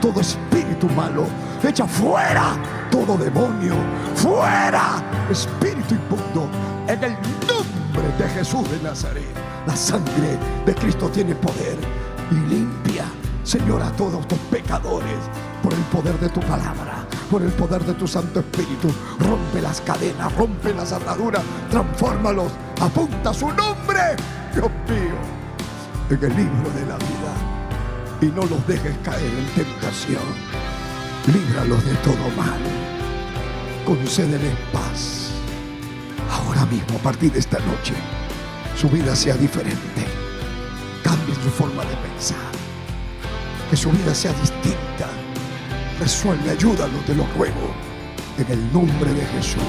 [0.00, 1.26] todo espíritu malo,
[1.62, 2.56] echa fuera
[2.90, 3.74] todo demonio,
[4.14, 6.48] fuera espíritu impundo,
[6.86, 7.12] en el
[7.46, 9.34] nombre de Jesús de Nazaret.
[9.66, 11.78] La sangre de Cristo tiene poder
[12.30, 13.04] y limpia,
[13.42, 15.18] Señor, a todos tus pecadores
[15.62, 18.88] por el poder de tu palabra por el poder de tu Santo Espíritu.
[19.20, 24.16] Rompe las cadenas, rompe las ataduras, transfórmalos, apunta su nombre,
[24.54, 25.18] Dios mío,
[26.10, 27.34] en el libro de la vida.
[28.20, 30.22] Y no los dejes caer en tentación.
[31.26, 32.60] Líbralos de todo mal.
[33.84, 35.30] Concédeles paz.
[36.30, 37.94] Ahora mismo, a partir de esta noche,
[38.76, 40.04] su vida sea diferente.
[41.04, 42.38] Cambie su forma de pensar.
[43.70, 45.17] Que su vida sea distinta
[45.98, 47.74] resuelve, ayúdalo, te lo ruego,
[48.38, 49.62] en el nombre de Jesús.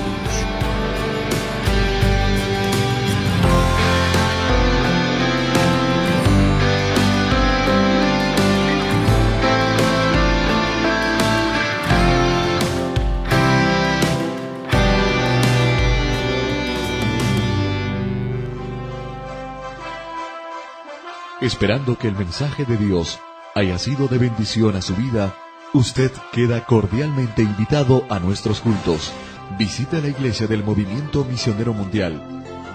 [21.41, 23.19] Esperando que el mensaje de Dios
[23.55, 25.33] haya sido de bendición a su vida,
[25.73, 29.11] Usted queda cordialmente invitado a nuestros cultos.
[29.59, 32.19] Visite la iglesia del Movimiento Misionero Mundial.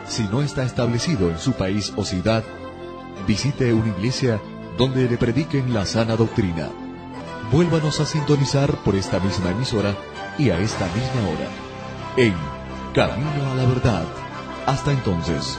[0.07, 2.45] Si no está establecido en su país o ciudad,
[3.27, 4.41] visite una iglesia
[4.79, 6.69] donde le prediquen la sana doctrina.
[7.51, 9.97] Vuélvanos a sintonizar por esta misma emisora
[10.39, 11.49] y a esta misma hora.
[12.17, 12.35] En
[12.95, 14.05] Camino a la Verdad.
[14.67, 15.59] Hasta entonces.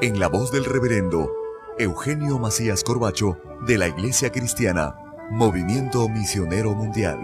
[0.00, 1.30] en la voz del reverendo
[1.78, 4.96] Eugenio Macías Corbacho de la Iglesia Cristiana,
[5.30, 7.18] Movimiento Misionero Mundial.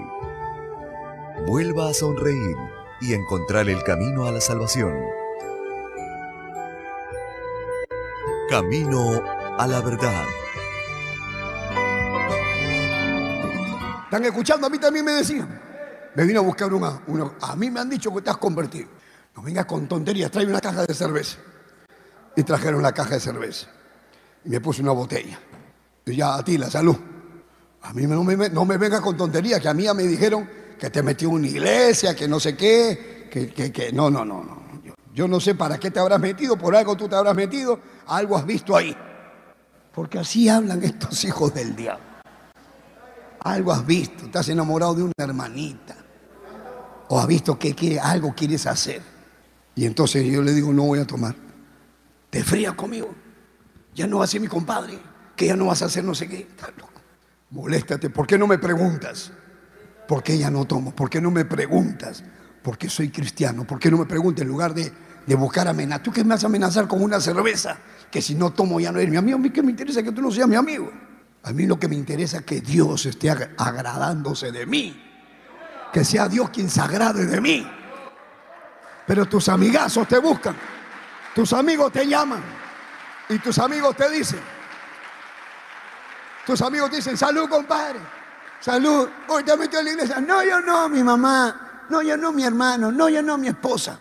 [1.46, 2.56] Vuelva a sonreír
[3.00, 4.94] y encontrar el camino a la salvación.
[8.48, 9.22] Camino
[9.58, 10.24] a la verdad.
[14.04, 14.66] ¿Están escuchando?
[14.66, 15.60] A mí también me decían.
[16.14, 17.00] Me vino a buscar una,
[17.40, 18.88] A mí me han dicho que has convertido.
[19.36, 21.38] No vengas con tonterías, trae una caja de cerveza
[22.36, 23.68] y trajeron la caja de cerveza.
[24.44, 25.38] Y me puse una botella.
[26.06, 26.96] Y ya a ti la salud.
[27.82, 30.48] A mí no me, no me venga con tonterías, que a mí ya me dijeron
[30.78, 34.24] que te metió en una iglesia, que no sé qué, que, que, que no, no,
[34.24, 34.60] no, no.
[34.84, 37.80] Yo, yo, no sé para qué te habrás metido, por algo tú te habrás metido,
[38.06, 38.96] algo has visto ahí.
[39.92, 42.04] Porque así hablan estos hijos del diablo.
[43.40, 45.96] Algo has visto, estás enamorado de una hermanita.
[47.08, 49.02] O has visto que, algo quieres hacer.
[49.74, 51.34] Y entonces yo le digo, no voy a tomar
[52.30, 53.14] te frías conmigo.
[53.94, 54.98] Ya no vas a ser mi compadre,
[55.36, 56.48] que ya no vas a hacer no sé qué.
[57.50, 59.32] Moléstate, ¿por qué no me preguntas?
[60.06, 60.94] ¿Por qué ya no tomo?
[60.94, 62.22] ¿Por qué no me preguntas?
[62.62, 63.66] ¿Por qué soy cristiano?
[63.66, 64.92] ¿Por qué no me preguntas en lugar de,
[65.26, 66.02] de buscar amenazar?
[66.02, 67.78] ¿Tú qué me vas a amenazar con una cerveza?
[68.10, 69.38] Que si no tomo ya no eres mi amigo.
[69.38, 70.90] A mí qué me interesa que tú no seas mi amigo.
[71.42, 75.00] A mí lo que me interesa es que Dios esté agradándose de mí.
[75.92, 77.66] Que sea Dios quien se agrade de mí.
[79.06, 80.54] Pero tus amigazos te buscan.
[81.34, 82.42] Tus amigos te llaman
[83.28, 84.40] y tus amigos te dicen,
[86.44, 88.00] tus amigos te dicen, salud compadre,
[88.60, 90.20] salud, hoy te metido en la iglesia.
[90.20, 94.00] No, yo no, mi mamá, no, yo no, mi hermano, no, yo no, mi esposa.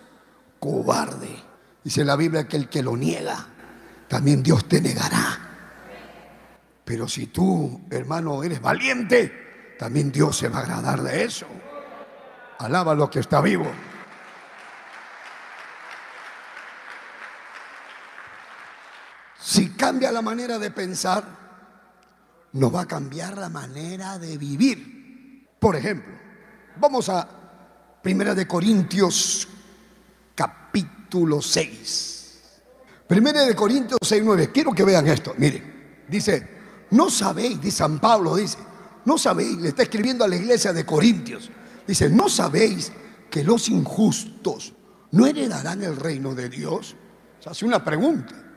[0.59, 1.43] Cobarde.
[1.83, 3.45] Dice la Biblia que el que lo niega,
[4.07, 5.39] también Dios te negará.
[6.83, 11.45] Pero si tú, hermano, eres valiente, también Dios se va a agradar de eso.
[12.57, 13.71] Alaba lo que está vivo.
[19.49, 21.23] Si cambia la manera de pensar,
[22.53, 25.47] nos va a cambiar la manera de vivir.
[25.57, 26.13] Por ejemplo,
[26.79, 27.27] vamos a
[27.99, 29.47] Primera de Corintios
[30.35, 32.41] capítulo 6.
[33.07, 34.51] Primera de Corintios 6, 9.
[34.51, 35.33] Quiero que vean esto.
[35.39, 36.47] Miren, dice,
[36.91, 38.59] no sabéis, dice San Pablo, dice,
[39.05, 41.49] no sabéis, le está escribiendo a la iglesia de Corintios.
[41.88, 42.91] Dice, no sabéis
[43.31, 44.75] que los injustos
[45.09, 46.95] no heredarán el reino de Dios.
[47.43, 48.48] O hace una pregunta.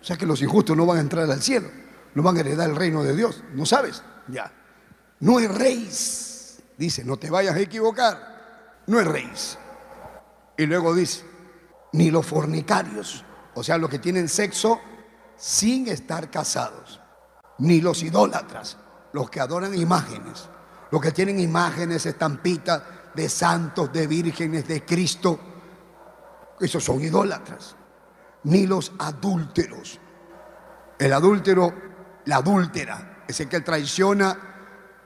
[0.00, 1.68] O sea que los injustos no van a entrar al cielo,
[2.14, 3.42] no van a heredar el reino de Dios.
[3.54, 4.02] ¿No sabes?
[4.28, 4.52] Ya.
[5.20, 5.90] No es rey,
[6.76, 8.82] Dice, no te vayas a equivocar.
[8.86, 9.30] No es rey.
[10.56, 11.24] Y luego dice,
[11.92, 14.80] ni los fornicarios, o sea, los que tienen sexo
[15.36, 17.00] sin estar casados,
[17.58, 18.76] ni los idólatras,
[19.12, 20.48] los que adoran imágenes,
[20.92, 22.82] los que tienen imágenes, estampitas
[23.14, 25.38] de santos, de vírgenes, de Cristo,
[26.60, 27.76] esos son idólatras
[28.44, 29.98] ni los adúlteros.
[30.98, 31.72] El adúltero,
[32.26, 34.36] la adúltera, es el que traiciona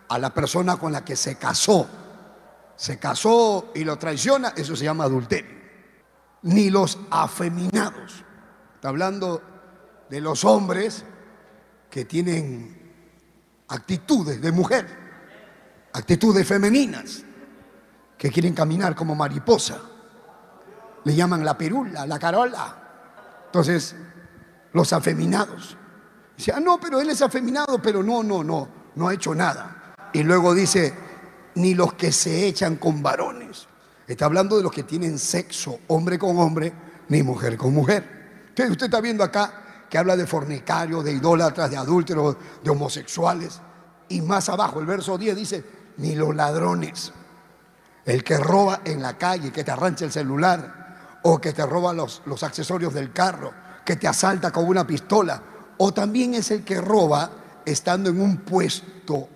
[0.08, 1.88] a la persona con la que se casó.
[2.76, 5.62] Se casó y lo traiciona, eso se llama adulterio.
[6.42, 8.24] Ni los afeminados.
[8.74, 9.42] Está hablando
[10.08, 11.04] de los hombres
[11.88, 12.82] que tienen
[13.68, 14.86] actitudes de mujer,
[15.92, 17.22] actitudes femeninas,
[18.18, 19.80] que quieren caminar como mariposa.
[21.04, 22.81] Le llaman la pirula, la carola.
[23.52, 23.94] Entonces,
[24.72, 25.76] los afeminados.
[26.38, 29.94] Dice, ah, no, pero él es afeminado, pero no, no, no, no ha hecho nada.
[30.14, 30.94] Y luego dice,
[31.56, 33.68] ni los que se echan con varones.
[34.06, 36.72] Está hablando de los que tienen sexo, hombre con hombre,
[37.10, 38.46] ni mujer con mujer.
[38.48, 43.60] Entonces, usted está viendo acá que habla de fornicarios, de idólatras, de adúlteros, de homosexuales.
[44.08, 45.64] Y más abajo, el verso 10 dice,
[45.98, 47.12] ni los ladrones.
[48.06, 50.81] El que roba en la calle, que te arrancha el celular,
[51.22, 53.52] o que te roba los, los accesorios del carro,
[53.84, 55.42] que te asalta con una pistola,
[55.78, 57.30] o también es el que roba
[57.64, 59.28] estando en un puesto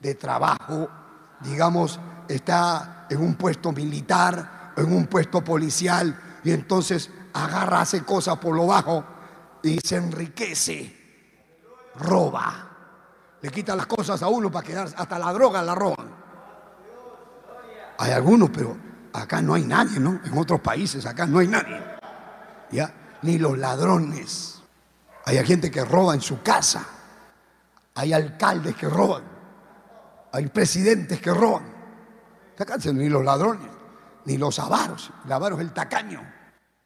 [0.00, 0.88] de trabajo,
[1.40, 8.38] digamos, está en un puesto militar, en un puesto policial, y entonces agarra, hace cosas
[8.38, 9.04] por lo bajo
[9.62, 10.94] y se enriquece,
[11.96, 12.70] roba,
[13.40, 16.24] le quita las cosas a uno para quedar, hasta la droga la roban.
[17.98, 18.76] Hay algunos, pero
[19.14, 20.20] acá no hay nadie, ¿no?
[20.24, 21.80] En otros países acá no hay nadie.
[22.70, 22.92] ¿Ya?
[23.22, 24.60] Ni los ladrones.
[25.24, 26.84] Hay gente que roba en su casa.
[27.94, 29.22] Hay alcaldes que roban.
[30.32, 31.62] Hay presidentes que roban.
[32.58, 33.70] Acá ni los ladrones,
[34.24, 35.10] ni los avaros.
[35.24, 36.20] El avaro es el tacaño.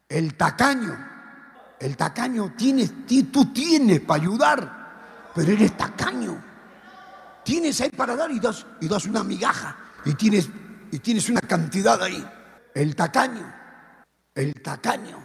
[0.07, 0.97] El tacaño.
[1.79, 2.91] El tacaño tienes,
[3.31, 6.43] tú tienes para ayudar, pero eres tacaño.
[7.43, 9.75] Tienes ahí para dar y das, y das una migaja.
[10.05, 10.49] Y tienes
[10.91, 12.25] y tienes una cantidad ahí.
[12.73, 13.53] El tacaño,
[14.35, 15.17] el tacaño,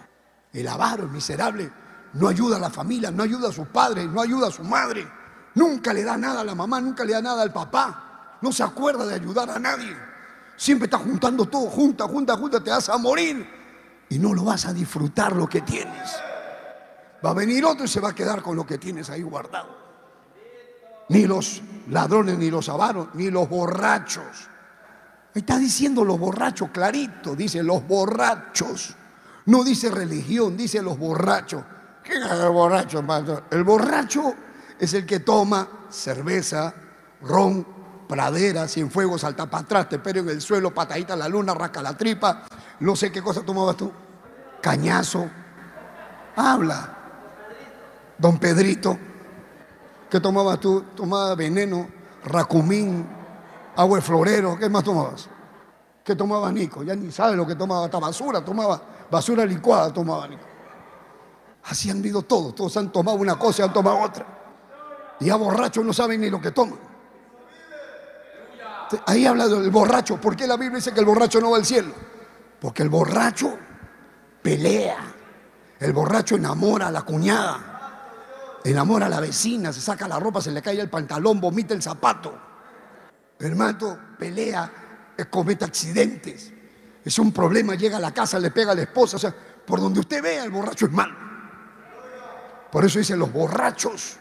[0.53, 1.71] el avaro, el miserable,
[2.15, 5.07] no ayuda a la familia, no ayuda a sus padres, no ayuda a su madre.
[5.55, 8.39] Nunca le da nada a la mamá, nunca le da nada al papá.
[8.41, 9.97] No se acuerda de ayudar a nadie.
[10.57, 13.47] Siempre está juntando todo, junta, junta, junta, te vas a morir
[14.09, 16.13] y no lo vas a disfrutar lo que tienes.
[17.25, 19.85] Va a venir otro y se va a quedar con lo que tienes ahí guardado.
[21.09, 24.49] Ni los ladrones, ni los avaros, ni los borrachos
[25.35, 28.95] Está diciendo los borrachos, clarito, dice los borrachos.
[29.47, 31.65] No dice religión, dice los borrachos.
[32.05, 33.03] ¿Quién es el borracho?
[33.51, 34.35] El borracho
[34.79, 36.73] es el que toma cerveza,
[37.23, 37.67] ron,
[38.07, 41.97] pradera, fuego, salta para atrás, te pego en el suelo, patadita la luna, rasca la
[41.97, 42.45] tripa.
[42.81, 43.91] No sé qué cosa tomabas tú.
[44.61, 45.29] Cañazo.
[46.37, 46.99] Habla.
[48.19, 48.99] Don Pedrito.
[50.11, 50.85] ¿Qué tomabas tú?
[50.95, 51.89] Tomaba veneno,
[52.25, 53.05] racumín,
[53.77, 55.29] agua de florero, ¿qué más tomabas?
[56.05, 56.83] ¿Qué tomaba Nico?
[56.83, 60.45] Ya ni sabe lo que tomaba, hasta basura, tomaba basura licuada, tomaba Nico.
[61.65, 64.27] Así han vivido todos, todos han tomado una cosa y han tomado otra.
[65.21, 66.79] Y a borrachos no saben ni lo que toman.
[69.07, 70.21] Ahí habla del borracho.
[70.21, 71.93] ¿Por qué la Biblia dice que el borracho no va al cielo?
[72.61, 73.57] Porque el borracho
[74.43, 74.99] pelea.
[75.81, 80.51] El borracho enamora a la cuñada, enamora a la vecina, se saca la ropa, se
[80.51, 82.54] le cae el pantalón, vomita el zapato
[83.47, 84.71] hermano, pelea,
[85.31, 86.53] comete accidentes.
[87.05, 89.17] Es un problema, llega a la casa, le pega a la esposa.
[89.17, 89.35] O sea,
[89.67, 91.15] por donde usted vea, el borracho es malo.
[92.71, 94.17] Por eso dicen los borrachos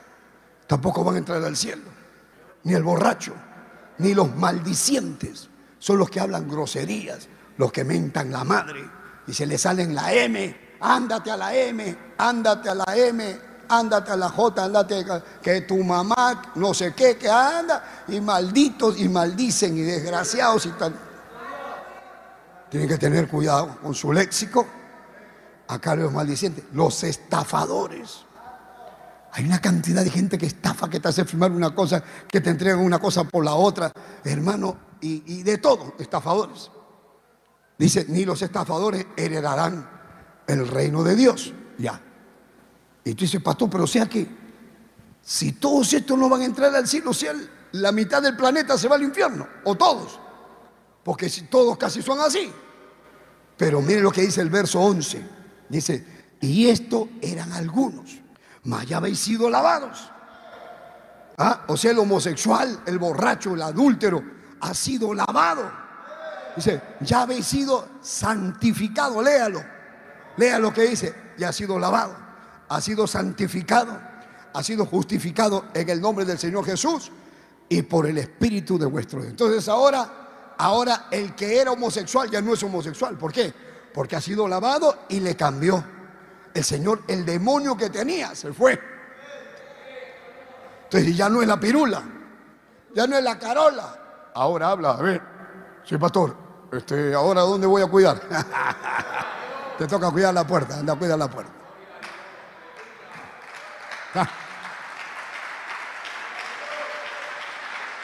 [0.68, 1.84] tampoco van a entrar al cielo.
[2.64, 3.34] Ni el borracho,
[3.98, 5.50] ni los maldicientes.
[5.80, 8.90] Son los que hablan groserías, los que mentan la madre
[9.28, 10.74] y se le salen la M.
[10.80, 15.06] Ándate a la M, ándate a la M, ándate a la J, ándate,
[15.42, 20.70] que tu mamá, no sé qué, que anda, y malditos y maldicen y desgraciados y
[20.72, 20.94] tal.
[22.70, 24.66] Tienen que tener cuidado con su léxico.
[25.68, 28.26] Acá los maldicientes, los estafadores.
[29.32, 32.50] Hay una cantidad de gente que estafa, que te hace firmar una cosa, que te
[32.50, 33.92] entregan una cosa por la otra,
[34.24, 36.70] hermano, y, y de todo, estafadores.
[37.78, 39.90] Dice, ni los estafadores heredarán
[40.48, 41.54] el reino de Dios.
[41.78, 42.00] Ya.
[43.06, 44.28] Y tú dices, pastor, pero o sea que
[45.22, 47.34] si todos estos no van a entrar al cielo, o sea,
[47.74, 50.20] la mitad del planeta se va al infierno, o todos,
[51.04, 52.52] porque si todos casi son así.
[53.58, 55.22] Pero mire lo que dice el verso 11,
[55.70, 56.06] dice,
[56.42, 58.20] y esto eran algunos,
[58.64, 60.10] mas ya habéis sido lavados.
[61.38, 61.64] ¿Ah?
[61.68, 64.24] O sea, el homosexual, el borracho, el adúltero,
[64.62, 65.72] ha sido lavado.
[66.56, 69.64] Dice, ya habéis sido santificado, léalo,
[70.38, 72.23] lea lo que dice, ya ha sido lavado
[72.74, 74.00] ha sido santificado,
[74.52, 77.12] ha sido justificado en el nombre del Señor Jesús
[77.70, 79.30] y por el Espíritu de vuestro Dios.
[79.30, 83.16] Entonces ahora, ahora el que era homosexual ya no es homosexual.
[83.16, 83.54] ¿Por qué?
[83.94, 85.84] Porque ha sido lavado y le cambió.
[86.52, 88.80] El Señor, el demonio que tenía, se fue.
[90.86, 92.02] Entonces ya no es la pirula,
[92.96, 94.32] ya no es la carola.
[94.34, 95.22] Ahora habla, a ver,
[95.84, 96.36] sí, pastor,
[96.72, 98.20] este, ahora ¿dónde voy a cuidar?
[99.78, 101.63] Te toca cuidar la puerta, anda a cuidar la puerta.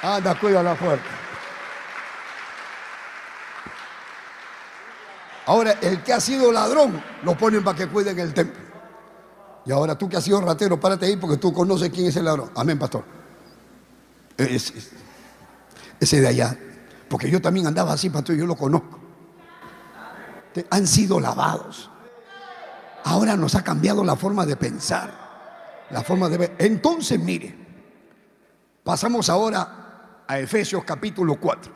[0.02, 1.06] Anda, cuida la puerta.
[5.46, 8.62] Ahora, el que ha sido ladrón, lo ponen para que cuiden el templo.
[9.66, 12.26] Y ahora tú que has sido ratero, párate ahí porque tú conoces quién es el
[12.26, 12.52] ladrón.
[12.56, 13.04] Amén, pastor.
[14.38, 16.58] Ese, de allá.
[17.10, 19.00] Porque yo también andaba así, pastor, yo lo conozco.
[20.70, 21.90] Han sido lavados.
[23.04, 25.30] Ahora nos ha cambiado la forma de pensar
[25.90, 26.56] la forma de ver.
[26.60, 27.56] Entonces, mire,
[28.84, 29.79] pasamos ahora
[30.30, 31.74] a Efesios capítulo 4.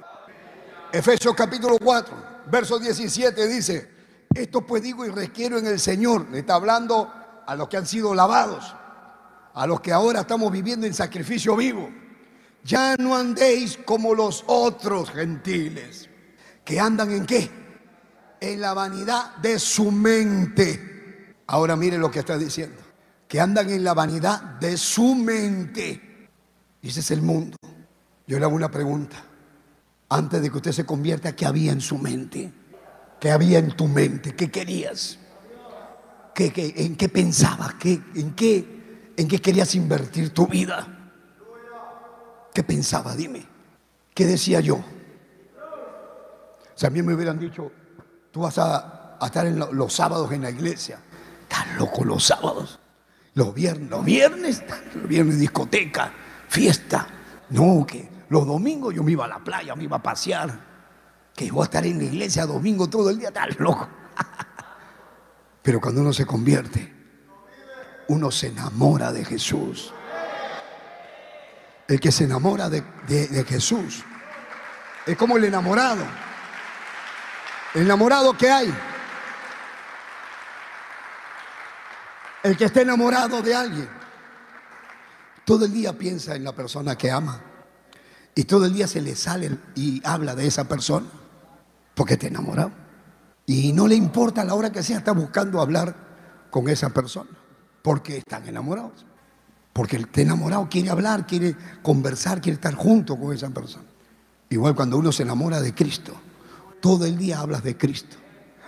[0.91, 2.16] Efesios capítulo 4,
[2.51, 3.89] verso 17 dice,
[4.32, 6.30] Esto pues digo y requiero en el Señor.
[6.30, 7.12] Le está hablando
[7.47, 8.76] a los que han sido lavados,
[9.56, 11.89] a los que ahora estamos viviendo en sacrificio vivo.
[12.64, 16.08] Ya no andéis como los otros gentiles,
[16.64, 17.49] que andan en qué?
[18.39, 21.34] En la vanidad de su mente.
[21.47, 22.80] Ahora mire lo que está diciendo,
[23.28, 26.30] que andan en la vanidad de su mente.
[26.84, 27.58] Y ese es el mundo.
[28.28, 29.17] Yo le hago una pregunta.
[30.09, 32.51] Antes de que usted se convierta, ¿qué había en su mente?
[33.19, 34.36] ¿Qué había en tu mente?
[34.36, 35.17] ¿Qué querías?
[36.34, 37.76] ¿Qué, en qué pensabas?
[37.76, 40.88] ¿Qué, en, qué, ¿En qué querías invertir tu vida?
[42.53, 43.15] ¿Qué pensaba?
[43.15, 43.45] Dime.
[44.13, 44.84] ¿Qué decía yo?
[46.76, 47.71] Si a mí me hubieran dicho,
[48.32, 50.99] tú vas a, estar en los sábados en la iglesia.
[51.43, 52.80] Estás loco los sábados.
[53.36, 54.63] Los viernes, los viernes,
[54.95, 56.13] los viernes discoteca,
[56.47, 57.07] fiesta.
[57.49, 60.73] No, que los domingos yo me iba a la playa, me iba a pasear.
[61.36, 63.88] Que voy a estar en la iglesia domingo todo el día, estás loco.
[65.61, 66.91] Pero cuando uno se convierte,
[68.07, 69.93] uno se enamora de Jesús.
[71.88, 74.03] El que se enamora de, Jesús
[75.05, 76.03] es como el enamorado.
[77.75, 78.73] El enamorado que hay.
[82.41, 83.89] El que está enamorado de alguien.
[85.45, 87.53] Todo el día piensa en la persona que ama.
[88.36, 91.07] Y todo el día se le sale y habla de esa persona.
[91.93, 92.71] Porque está enamorado.
[93.45, 95.95] Y no le importa la hora que sea, está buscando hablar
[96.49, 97.29] con esa persona.
[97.81, 99.05] Porque están enamorados.
[99.73, 103.86] Porque el enamorado quiere hablar, quiere conversar, quiere estar junto con esa persona.
[104.49, 106.13] Igual cuando uno se enamora de Cristo,
[106.79, 108.17] todo el día hablas de Cristo.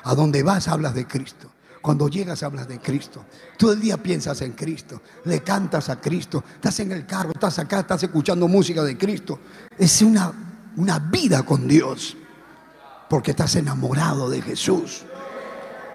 [0.04, 1.50] A donde vas hablas de Cristo.
[1.86, 3.26] Cuando llegas hablas de Cristo.
[3.58, 5.02] Todo el día piensas en Cristo.
[5.26, 6.44] Le cantas a Cristo.
[6.56, 9.40] Estás en el carro, estás acá, estás escuchando música de Cristo.
[9.78, 10.32] Es una,
[10.78, 12.18] una vida con Dios.
[13.08, 15.04] Porque estás enamorado de Jesús.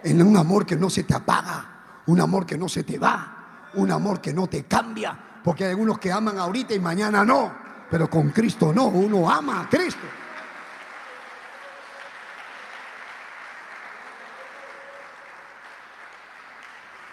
[0.04, 2.02] En un amor que no se te apaga.
[2.06, 3.40] Un amor que no se te va
[3.74, 7.52] un amor que no te cambia, porque hay algunos que aman ahorita y mañana no,
[7.90, 10.06] pero con Cristo no, uno ama a Cristo.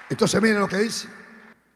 [0.09, 1.07] Entonces miren lo que dice.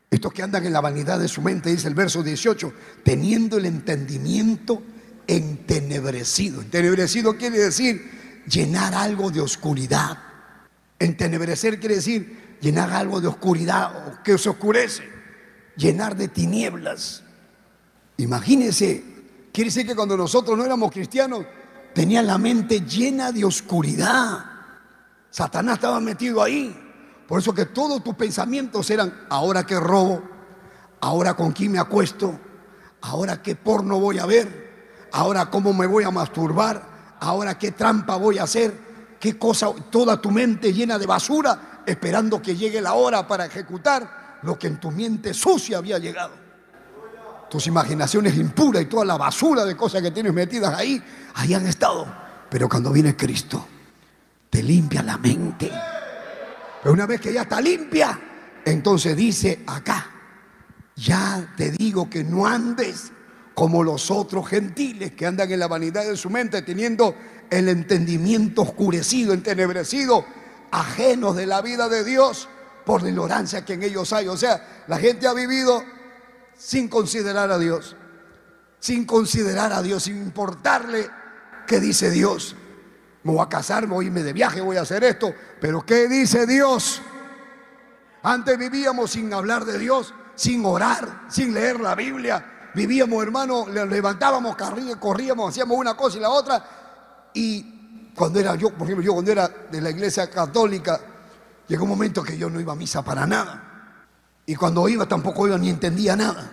[0.10, 2.74] Estos que andan en la vanidad de su mente, dice el verso 18,
[3.04, 4.84] teniendo el entendimiento
[5.26, 6.62] entenebrecido.
[6.62, 10.18] Entenebrecido quiere decir llenar algo de oscuridad.
[11.00, 15.04] Entenebrecer quiere decir llenar algo de oscuridad que se oscurece,
[15.76, 17.24] llenar de tinieblas.
[18.18, 19.04] Imagínense,
[19.52, 21.46] quiere decir que cuando nosotros no éramos cristianos,
[21.94, 24.46] tenían la mente llena de oscuridad.
[25.30, 26.91] Satanás estaba metido ahí.
[27.32, 30.22] Por eso que todos tus pensamientos eran, ahora que robo,
[31.00, 32.38] ahora con quién me acuesto,
[33.00, 38.18] ahora qué porno voy a ver, ahora cómo me voy a masturbar, ahora qué trampa
[38.18, 42.96] voy a hacer, qué cosa, toda tu mente llena de basura esperando que llegue la
[42.96, 46.34] hora para ejecutar lo que en tu mente sucia había llegado.
[47.50, 51.02] Tus imaginaciones impuras y toda la basura de cosas que tienes metidas ahí,
[51.36, 52.14] ahí han estado.
[52.50, 53.66] Pero cuando viene Cristo,
[54.50, 55.72] te limpia la mente.
[56.82, 58.20] Pero una vez que ya está limpia,
[58.66, 60.10] entonces dice acá,
[60.96, 63.12] ya te digo que no andes
[63.54, 67.16] como los otros gentiles que andan en la vanidad de su mente, teniendo
[67.50, 70.26] el entendimiento oscurecido, entenebrecido
[70.72, 72.48] ajenos de la vida de Dios
[72.86, 74.28] por la ignorancia que en ellos hay.
[74.28, 75.84] O sea, la gente ha vivido
[76.58, 77.96] sin considerar a Dios,
[78.80, 81.08] sin considerar a Dios, sin importarle
[81.68, 82.56] qué dice Dios.
[83.24, 86.08] Me voy a casar, voy a irme de viaje, voy a hacer esto, pero ¿qué
[86.08, 87.02] dice Dios?
[88.24, 92.70] Antes vivíamos sin hablar de Dios, sin orar, sin leer la Biblia.
[92.74, 94.56] Vivíamos, hermano, levantábamos,
[95.00, 96.64] corríamos, hacíamos una cosa y la otra.
[97.34, 101.00] Y cuando era yo, por ejemplo, yo cuando era de la iglesia católica,
[101.68, 104.06] llegó un momento que yo no iba a misa para nada.
[104.46, 106.52] Y cuando iba tampoco iba ni entendía nada.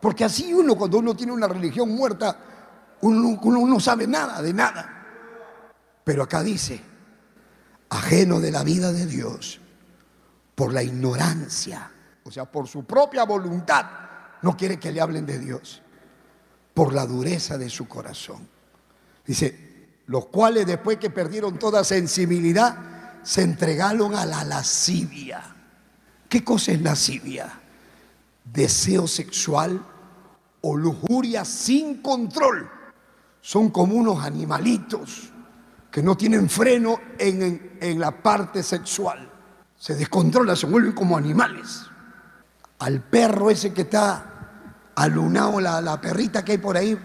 [0.00, 2.36] Porque así uno, cuando uno tiene una religión muerta,
[3.00, 4.95] uno no sabe nada de nada.
[6.06, 6.80] Pero acá dice,
[7.88, 9.58] ajeno de la vida de Dios,
[10.54, 11.90] por la ignorancia,
[12.22, 13.84] o sea, por su propia voluntad,
[14.40, 15.82] no quiere que le hablen de Dios,
[16.74, 18.48] por la dureza de su corazón.
[19.26, 25.42] Dice, los cuales después que perdieron toda sensibilidad, se entregaron a la lascivia.
[26.28, 27.52] ¿Qué cosa es lascivia?
[28.44, 29.84] Deseo sexual
[30.60, 32.70] o lujuria sin control.
[33.40, 35.32] Son como unos animalitos
[35.96, 39.32] que no tienen freno en, en, la parte sexual.
[39.78, 41.86] Se descontrolan, se vuelven como animales.
[42.80, 46.98] Al perro ese que está alunado, la, la perrita que hay por ahí,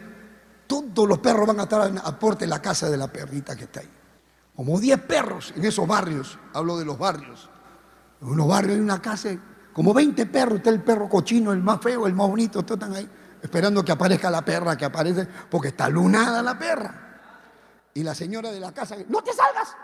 [0.67, 3.63] todos los perros van a estar a aporte en la casa de la perrita que
[3.63, 3.89] está ahí.
[4.57, 7.49] como 10 perros en esos barrios, hablo de los barrios.
[8.21, 9.29] En unos barrios hay una casa,
[9.71, 12.93] como 20 perros, está el perro cochino, el más feo, el más bonito, todos están
[12.93, 13.09] ahí,
[13.41, 17.10] esperando que aparezca la perra, que aparece, porque está lunada la perra.
[17.93, 19.75] Y la señora de la casa, no te salgas,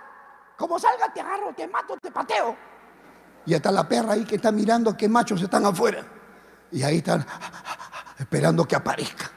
[0.57, 2.55] como salgas te agarro, te mato, te pateo.
[3.45, 6.05] Y está la perra ahí que está mirando qué machos están afuera.
[6.71, 7.25] Y ahí están
[8.19, 9.31] esperando que aparezca.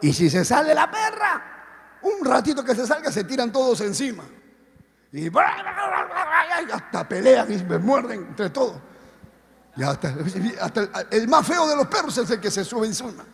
[0.00, 4.24] Y si se sale la perra, un ratito que se salga, se tiran todos encima.
[5.12, 5.30] Y
[6.72, 8.76] hasta pelean y me muerden entre todos.
[9.76, 10.14] Y hasta,
[11.10, 13.24] el, más feo de los perros es el que se sube encima.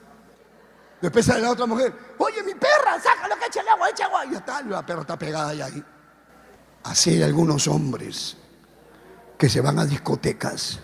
[1.05, 4.25] Después sale la otra mujer, oye mi perra, sácalo que el agua, echa agua.
[4.25, 5.85] Y ya está, la perra está pegada ahí.
[6.83, 8.39] Así hay algunos hombres
[9.37, 10.81] que se van a discotecas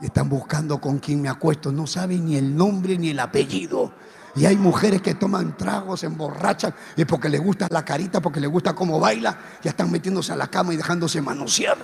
[0.00, 1.72] y están buscando con quién me acuesto.
[1.72, 3.92] No saben ni el nombre ni el apellido.
[4.36, 8.38] Y hay mujeres que toman tragos, se emborrachan y porque les gusta la carita, porque
[8.38, 11.78] les gusta cómo baila, ya están metiéndose a la cama y dejándose manosear.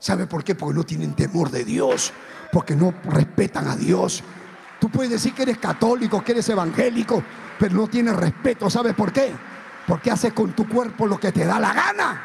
[0.00, 0.56] ¿Sabe por qué?
[0.56, 2.12] Porque no tienen temor de Dios,
[2.50, 4.24] porque no respetan a Dios.
[4.78, 7.22] Tú puedes decir que eres católico, que eres evangélico,
[7.58, 8.70] pero no tienes respeto.
[8.70, 9.32] ¿Sabes por qué?
[9.86, 12.24] Porque haces con tu cuerpo lo que te da la gana.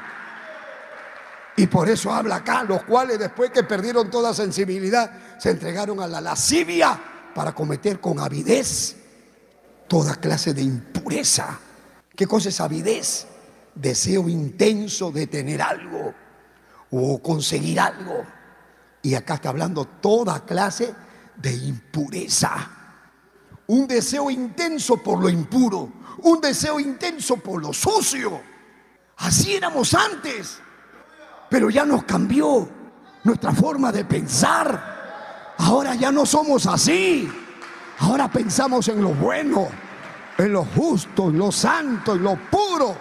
[1.55, 6.07] Y por eso habla acá, los cuales después que perdieron toda sensibilidad, se entregaron a
[6.07, 6.99] la lascivia
[7.33, 8.95] para cometer con avidez
[9.87, 11.59] toda clase de impureza.
[12.15, 13.27] ¿Qué cosa es avidez?
[13.75, 16.13] Deseo intenso de tener algo
[16.91, 18.23] o conseguir algo.
[19.01, 20.93] Y acá está hablando toda clase
[21.35, 22.69] de impureza.
[23.67, 28.41] Un deseo intenso por lo impuro, un deseo intenso por lo sucio.
[29.17, 30.59] Así éramos antes.
[31.49, 32.67] Pero ya nos cambió
[33.23, 35.53] nuestra forma de pensar.
[35.57, 37.31] Ahora ya no somos así.
[37.99, 39.67] Ahora pensamos en lo bueno,
[40.37, 42.95] en lo justo, en lo santo, en lo puro.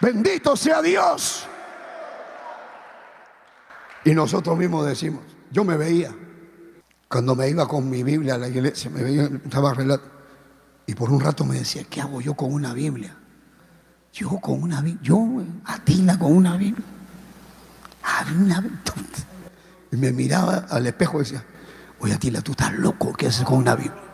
[0.00, 1.46] Bendito sea Dios.
[4.08, 6.10] Y nosotros mismos decimos, yo me veía,
[7.10, 10.04] cuando me iba con mi Biblia a la iglesia, me veía, estaba relato,
[10.86, 13.14] y por un rato me decía, ¿qué hago yo con una Biblia?
[14.14, 16.86] Yo con una Biblia, yo, Atila con una Biblia.
[18.34, 18.64] Una,
[19.92, 21.44] y me miraba al espejo y decía,
[22.00, 24.04] oye Atila, tú estás loco, ¿qué haces con una Biblia?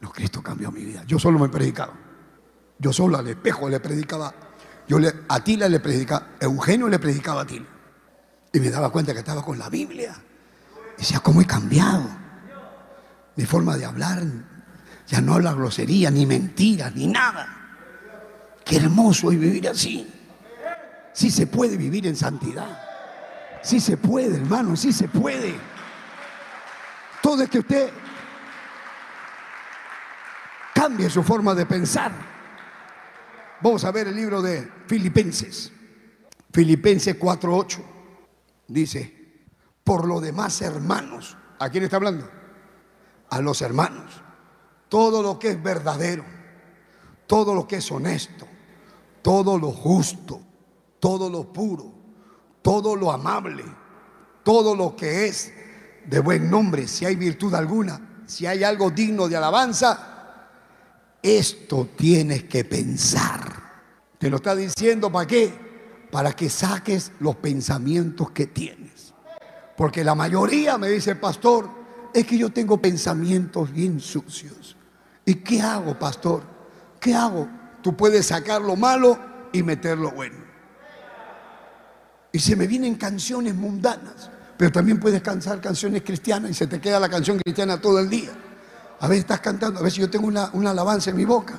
[0.00, 1.02] No, Cristo cambió mi vida.
[1.06, 1.94] Yo solo me predicaba.
[2.78, 4.34] Yo solo al espejo le predicaba.
[4.86, 7.71] Yo le, a Atila le predicaba, Eugenio le predicaba a Atila.
[8.52, 10.14] Y me daba cuenta que estaba con la Biblia.
[10.96, 12.06] Y decía, ¿cómo he cambiado?
[13.34, 14.22] Mi forma de hablar,
[15.06, 17.48] ya no habla grosería, ni mentiras, ni nada.
[18.64, 20.06] Qué hermoso es vivir así.
[21.14, 22.78] Sí se puede vivir en santidad.
[23.62, 25.54] Sí se puede, hermano, sí se puede.
[27.22, 27.90] Todo es que usted
[30.74, 32.12] cambie su forma de pensar.
[33.60, 35.72] Vamos a ver el libro de Filipenses.
[36.52, 38.01] Filipenses 4:8
[38.72, 39.22] dice,
[39.84, 42.28] por lo demás hermanos, ¿a quién está hablando?
[43.30, 44.22] A los hermanos.
[44.88, 46.24] Todo lo que es verdadero,
[47.26, 48.46] todo lo que es honesto,
[49.22, 50.40] todo lo justo,
[51.00, 51.92] todo lo puro,
[52.60, 53.64] todo lo amable,
[54.42, 55.52] todo lo que es
[56.04, 60.48] de buen nombre, si hay virtud alguna, si hay algo digno de alabanza,
[61.22, 63.62] esto tienes que pensar.
[64.18, 65.61] Te lo está diciendo para qué?
[66.12, 69.12] Para que saques los pensamientos que tienes.
[69.76, 71.68] Porque la mayoría me dice, pastor,
[72.14, 74.76] es que yo tengo pensamientos bien sucios.
[75.24, 76.42] ¿Y qué hago, pastor?
[77.00, 77.48] ¿Qué hago?
[77.82, 79.18] Tú puedes sacar lo malo
[79.52, 80.36] y meter lo bueno.
[82.32, 86.80] Y se me vienen canciones mundanas, pero también puedes cantar canciones cristianas y se te
[86.80, 88.30] queda la canción cristiana todo el día.
[89.00, 91.54] A veces estás cantando, a veces yo tengo una, alabanza en mi boca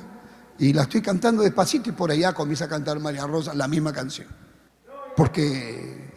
[0.58, 3.92] y la estoy cantando despacito y por allá comienza a cantar María Rosa la misma
[3.92, 4.28] canción.
[5.16, 6.10] Porque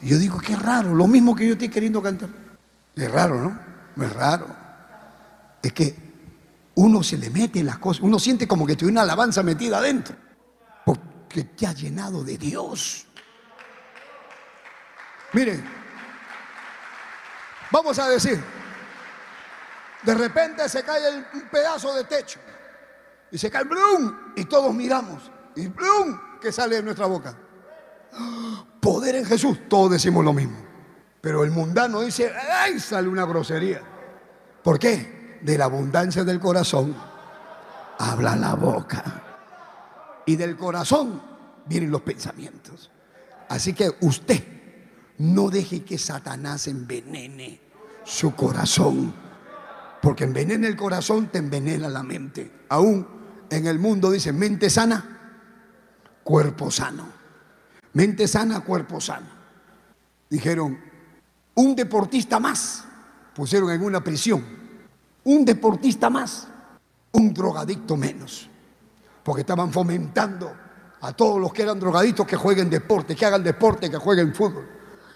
[0.00, 2.28] yo digo, qué raro, lo mismo que yo estoy queriendo cantar.
[2.94, 3.58] Es raro, ¿no?
[3.96, 4.46] No es raro.
[5.62, 5.94] Es que
[6.74, 9.78] uno se le mete en las cosas, uno siente como que tiene una alabanza metida
[9.78, 10.16] adentro,
[10.84, 13.06] porque te ha llenado de Dios.
[15.32, 15.64] Miren,
[17.70, 18.42] vamos a decir,
[20.02, 22.40] de repente se cae un pedazo de techo
[23.30, 27.36] y se cae blum y todos miramos y blum que sale de nuestra boca.
[28.80, 30.56] Poder en Jesús, todos decimos lo mismo.
[31.20, 32.80] Pero el mundano dice, ¡ay!
[32.80, 33.80] sale una grosería.
[34.62, 35.22] ¿Por qué?
[35.42, 36.94] de la abundancia del corazón
[37.98, 39.22] habla la boca.
[40.24, 41.20] Y del corazón
[41.66, 42.90] vienen los pensamientos.
[43.48, 44.42] Así que usted
[45.18, 47.60] no deje que Satanás envenene
[48.04, 49.12] su corazón.
[50.00, 52.50] Porque envenena el corazón, te envenena la mente.
[52.68, 53.06] Aún
[53.50, 55.38] en el mundo dice mente sana,
[56.22, 57.21] cuerpo sano.
[57.94, 59.28] Mente sana, cuerpo sano.
[60.28, 60.78] Dijeron,
[61.54, 62.84] un deportista más
[63.34, 64.44] pusieron en una prisión.
[65.24, 66.48] Un deportista más,
[67.12, 68.48] un drogadicto menos.
[69.22, 70.52] Porque estaban fomentando
[71.00, 74.68] a todos los que eran drogadictos que jueguen deporte, que hagan deporte, que jueguen fútbol.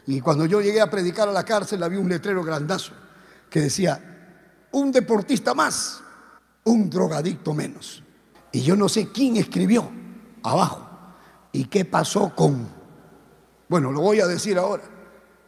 [0.07, 2.93] Y cuando yo llegué a predicar a la cárcel había un letrero grandazo
[3.51, 6.01] que decía, un deportista más,
[6.64, 8.03] un drogadicto menos.
[8.53, 9.91] Y yo no sé quién escribió
[10.43, 10.86] abajo.
[11.57, 12.69] ¿Y qué pasó con,
[13.67, 14.83] bueno, lo voy a decir ahora,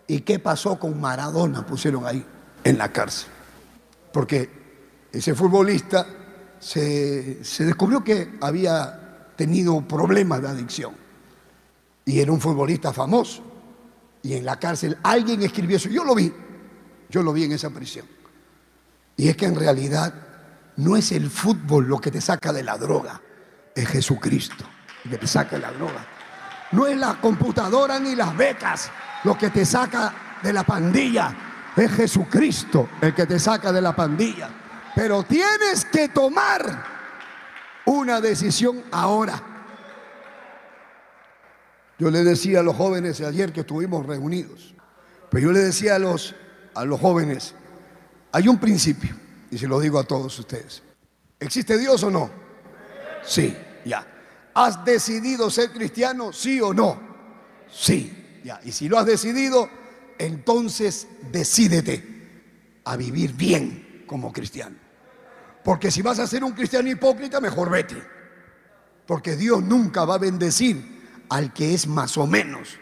[0.07, 1.67] ¿y qué pasó con Maradona?
[1.67, 2.25] Pusieron ahí
[2.65, 3.29] en la cárcel.
[4.11, 4.49] Porque
[5.13, 6.07] ese futbolista
[6.59, 10.95] se, se descubrió que había tenido problemas de adicción.
[12.07, 13.43] Y era un futbolista famoso.
[14.23, 15.91] Y en la cárcel alguien escribió eso.
[15.91, 16.33] Yo lo vi.
[17.11, 18.07] Yo lo vi en esa prisión.
[19.15, 20.15] Y es que en realidad
[20.77, 23.21] no es el fútbol lo que te saca de la droga,
[23.75, 24.65] es Jesucristo
[25.09, 26.07] que te saca de la droga.
[26.73, 28.91] No es la computadora ni las becas
[29.25, 31.35] lo que te saca de la pandilla,
[31.77, 34.49] es Jesucristo el que te saca de la pandilla.
[34.95, 36.85] Pero tienes que tomar
[37.87, 39.41] una decisión ahora.
[41.99, 44.75] Yo le decía a los jóvenes ayer que estuvimos reunidos,
[45.31, 46.35] pero yo le decía a los,
[46.75, 47.55] a los jóvenes,
[48.33, 49.17] hay un principio
[49.51, 50.83] y se lo digo a todos ustedes.
[51.41, 52.31] ¿Existe Dios o no?
[53.23, 54.07] Sí, ya.
[54.59, 56.99] ¿Has decidido ser cristiano, sí o no?
[57.71, 58.61] Sí, ya.
[58.65, 59.71] Y si lo has decidido,
[60.19, 64.75] entonces decídete a vivir bien como cristiano.
[65.63, 68.03] Porque si vas a ser un cristiano hipócrita, mejor vete.
[69.07, 72.81] Porque Dios nunca va a bendecir al que es más o menos.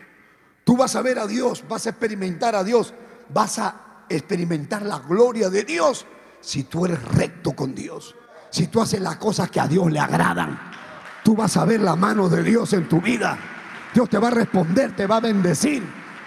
[0.64, 2.94] Tú vas a ver a Dios, vas a experimentar a Dios,
[3.28, 6.06] vas a experimentar la gloria de Dios
[6.40, 8.14] si tú eres recto con Dios,
[8.48, 10.75] si tú haces las cosas que a Dios le agradan,
[11.26, 13.36] tú vas a ver la mano de Dios en tu vida.
[13.92, 15.82] Dios te va a responder, te va a bendecir,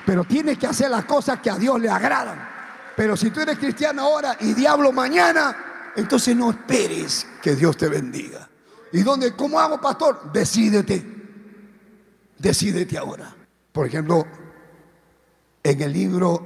[0.05, 2.37] pero tienes que hacer las cosas que a Dios le agradan.
[2.97, 7.87] Pero si tú eres cristiano ahora y diablo mañana, entonces no esperes que Dios te
[7.87, 8.49] bendiga.
[8.91, 9.37] ¿Y dónde?
[9.37, 10.33] ¿Cómo hago, pastor?
[10.33, 11.01] Decídete.
[12.37, 13.33] Decídete ahora.
[13.71, 14.27] Por ejemplo,
[15.63, 16.45] en el libro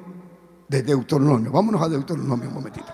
[0.67, 1.51] de Deuteronomio.
[1.51, 2.93] Vámonos a Deuteronomio un momentito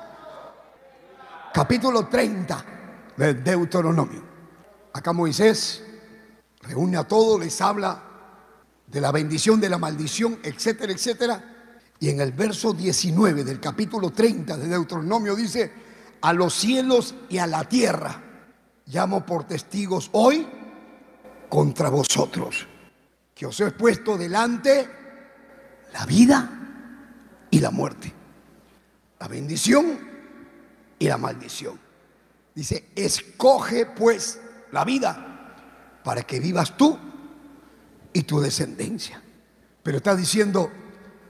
[1.52, 2.66] capítulo 30
[3.18, 4.29] del Deuteronomio.
[4.94, 5.84] Acá Moisés
[6.62, 8.04] reúne a todos, les habla
[8.88, 11.56] de la bendición, de la maldición, etcétera, etcétera.
[12.00, 15.72] Y en el verso 19 del capítulo 30 de Deuteronomio dice,
[16.22, 18.24] a los cielos y a la tierra
[18.88, 20.48] llamo por testigos hoy
[21.48, 22.68] contra vosotros,
[23.36, 24.90] que os he puesto delante
[25.94, 26.50] la vida
[27.50, 28.14] y la muerte,
[29.20, 30.00] la bendición
[30.98, 31.80] y la maldición.
[32.54, 34.40] Dice, escoge pues
[34.72, 36.98] la vida para que vivas tú
[38.14, 39.22] y tu descendencia.
[39.84, 40.72] Pero está diciendo,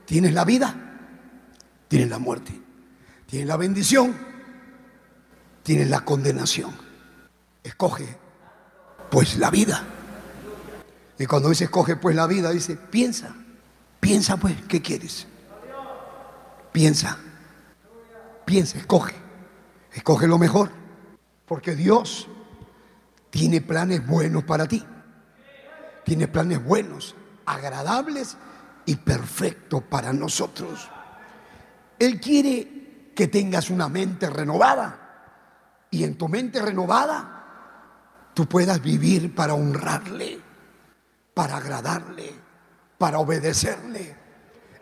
[0.04, 0.74] tienes la vida,
[1.88, 2.52] tienes la muerte,
[3.26, 4.16] tienes la bendición,
[5.62, 6.72] tienes la condenación.
[7.62, 8.16] Escoge
[9.10, 9.84] pues la vida.
[11.18, 13.34] Y cuando dice escoge pues la vida, dice, piensa,
[14.00, 15.26] piensa pues, ¿qué quieres?
[16.72, 17.18] Piensa,
[18.46, 19.14] piensa, escoge.
[19.92, 20.70] Escoge lo mejor,
[21.46, 22.28] porque Dios
[23.30, 24.84] tiene planes buenos para ti.
[26.04, 27.14] Tiene planes buenos,
[27.46, 28.36] agradables
[28.86, 30.88] y perfectos para nosotros.
[31.98, 39.34] Él quiere que tengas una mente renovada y en tu mente renovada tú puedas vivir
[39.34, 40.40] para honrarle,
[41.34, 42.32] para agradarle,
[42.98, 44.16] para obedecerle.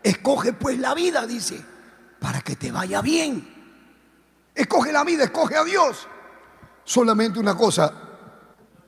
[0.02, 1.60] Escoge pues la vida, dice,
[2.20, 3.58] para que te vaya bien
[4.58, 6.08] Escoge la vida, escoge a Dios.
[6.82, 8.07] Solamente una cosa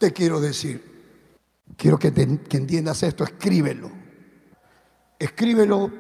[0.01, 0.83] te quiero decir.
[1.77, 3.93] Quiero que, entiendas esto, escríbelo.
[5.19, 5.93] Escríbelo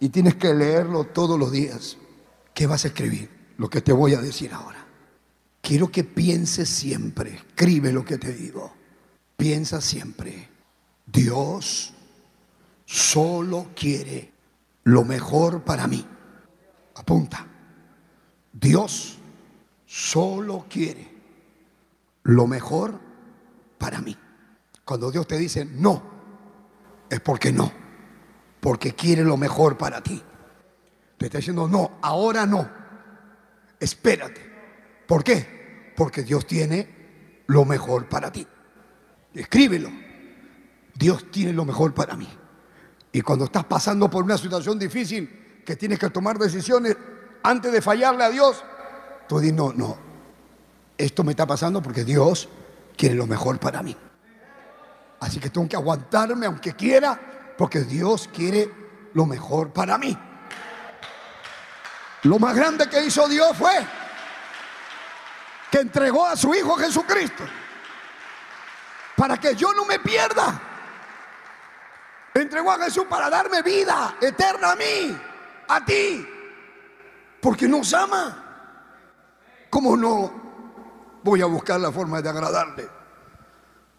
[0.00, 1.96] y tienes que leerlo todos los días.
[2.52, 3.30] ¿Qué vas a escribir?
[3.56, 4.84] Lo que te voy a decir ahora.
[5.62, 8.74] Quiero que pienses siempre, escribe lo que te digo.
[9.36, 10.48] Piensa siempre,
[11.06, 11.94] Dios
[12.84, 14.32] solo quiere
[14.84, 16.04] lo mejor para mí.
[16.96, 17.46] Apunta.
[18.52, 19.18] Dios
[19.86, 21.09] solo quiere
[22.22, 22.98] lo mejor
[23.78, 24.16] para mí.
[24.84, 26.02] Cuando Dios te dice no,
[27.08, 27.72] es porque no,
[28.60, 30.22] porque quiere lo mejor para ti.
[31.16, 32.68] Te está diciendo no, ahora no,
[33.78, 34.48] espérate.
[35.06, 35.92] ¿Por qué?
[35.96, 38.46] Porque Dios tiene lo mejor para ti.
[39.34, 39.90] Escríbelo.
[40.94, 42.28] Dios tiene lo mejor para mí.
[43.12, 46.96] Y cuando estás pasando por una situación difícil, que tienes que tomar decisiones,
[47.42, 48.62] antes de fallarle a Dios,
[49.28, 50.09] tú di, no, no,
[51.04, 52.48] esto me está pasando porque Dios
[52.96, 53.96] quiere lo mejor para mí.
[55.20, 57.18] Así que tengo que aguantarme aunque quiera,
[57.56, 58.70] porque Dios quiere
[59.14, 60.16] lo mejor para mí.
[62.24, 63.72] Lo más grande que hizo Dios fue
[65.70, 67.44] que entregó a su Hijo Jesucristo
[69.16, 70.60] para que yo no me pierda.
[72.34, 75.18] Entregó a Jesús para darme vida eterna a mí,
[75.68, 76.26] a ti,
[77.40, 78.46] porque nos ama.
[79.70, 80.49] ¿Cómo no
[81.22, 82.88] voy a buscar la forma de agradarle?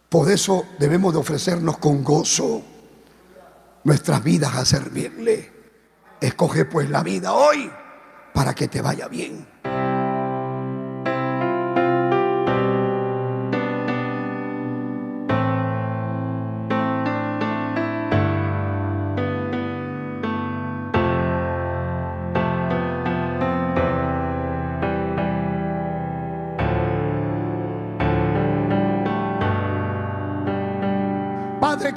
[0.10, 2.62] Por eso debemos de ofrecernos con gozo
[3.84, 5.52] nuestras vidas a servirle.
[6.20, 7.72] Escoge pues la vida hoy
[8.34, 9.51] para que te vaya bien.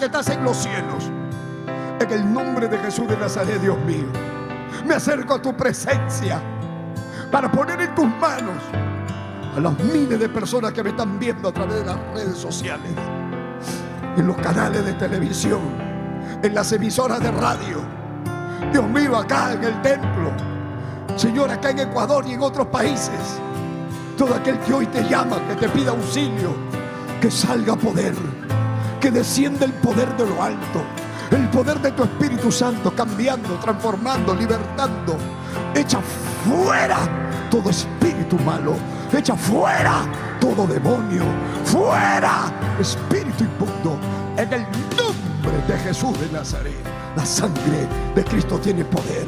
[0.06, 1.10] Estás en los cielos,
[2.00, 4.06] en el nombre de Jesús de Nazaret, Dios mío,
[4.86, 6.40] me acerco a tu presencia
[7.30, 8.56] para poner en tus manos
[9.56, 12.92] a las miles de personas que me están viendo a través de las redes sociales,
[14.16, 15.60] en los canales de televisión,
[16.42, 17.78] en las emisoras de radio.
[18.72, 20.32] Dios mío, acá en el templo,
[21.16, 23.40] Señor, acá en Ecuador y en otros países.
[24.18, 26.54] Todo aquel que hoy te llama, que te pida auxilio,
[27.20, 28.14] que salga poder,
[29.04, 30.82] que descienda el poder de lo alto,
[31.30, 35.18] el poder de tu Espíritu Santo, cambiando, transformando, libertando.
[35.74, 36.00] Echa
[36.46, 36.96] fuera
[37.50, 38.76] todo espíritu malo,
[39.12, 40.06] echa fuera
[40.40, 41.22] todo demonio,
[41.66, 42.50] fuera
[42.80, 43.98] espíritu inmundo,
[44.38, 44.62] en el
[44.96, 46.82] nombre de Jesús de Nazaret.
[47.14, 49.26] La sangre de Cristo tiene poder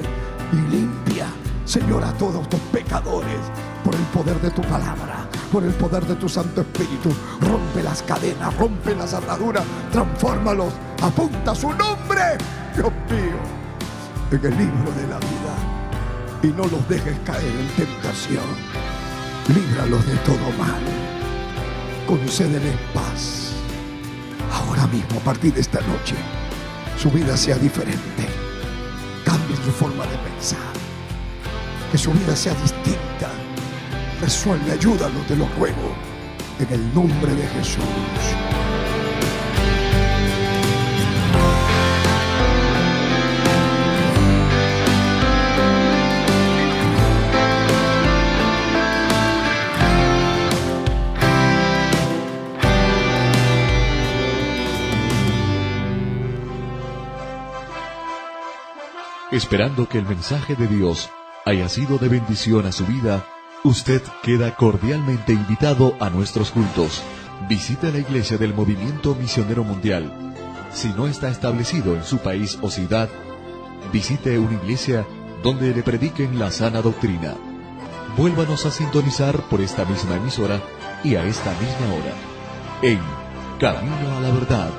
[0.55, 1.27] y limpia,
[1.67, 3.41] Señor, a todos tus pecadores
[3.85, 5.26] por el poder de tu palabra,
[5.57, 7.09] por el poder de tu Santo Espíritu.
[7.41, 12.37] Rompe las cadenas, rompe las ataduras, transfórmalos, apunta su nombre,
[12.75, 13.39] Dios mío,
[14.33, 15.55] en el libro de la vida.
[16.43, 18.45] Y no los dejes caer en tentación.
[19.49, 20.83] Líbralos de todo mal.
[22.07, 23.53] Concédeles paz.
[24.53, 26.17] Ahora mismo, a partir de esta noche,
[26.99, 28.27] su vida sea diferente.
[29.25, 30.75] Cambie su forma de pensar.
[31.91, 33.36] Que su vida sea distinta
[34.27, 35.95] resuelve, ayúdalo, te lo ruego,
[36.59, 37.85] en el nombre de Jesús.
[59.31, 61.11] Esperando que el mensaje de Dios
[61.45, 63.25] haya sido de bendición a su vida,
[63.67, 67.03] Usted queda cordialmente invitado a nuestros cultos.
[67.49, 70.13] Visite la iglesia del Movimiento Misionero Mundial.
[70.73, 73.09] Si no está establecido en su país o ciudad,
[73.93, 75.05] visite una iglesia
[75.43, 77.35] donde le prediquen la sana doctrina.
[78.17, 80.63] Vuélvanos a sintonizar por esta misma emisora
[81.03, 82.15] y a esta misma hora.
[82.83, 83.01] En
[83.59, 84.71] Camino a la Verdad.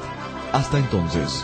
[0.54, 1.44] Hasta entonces.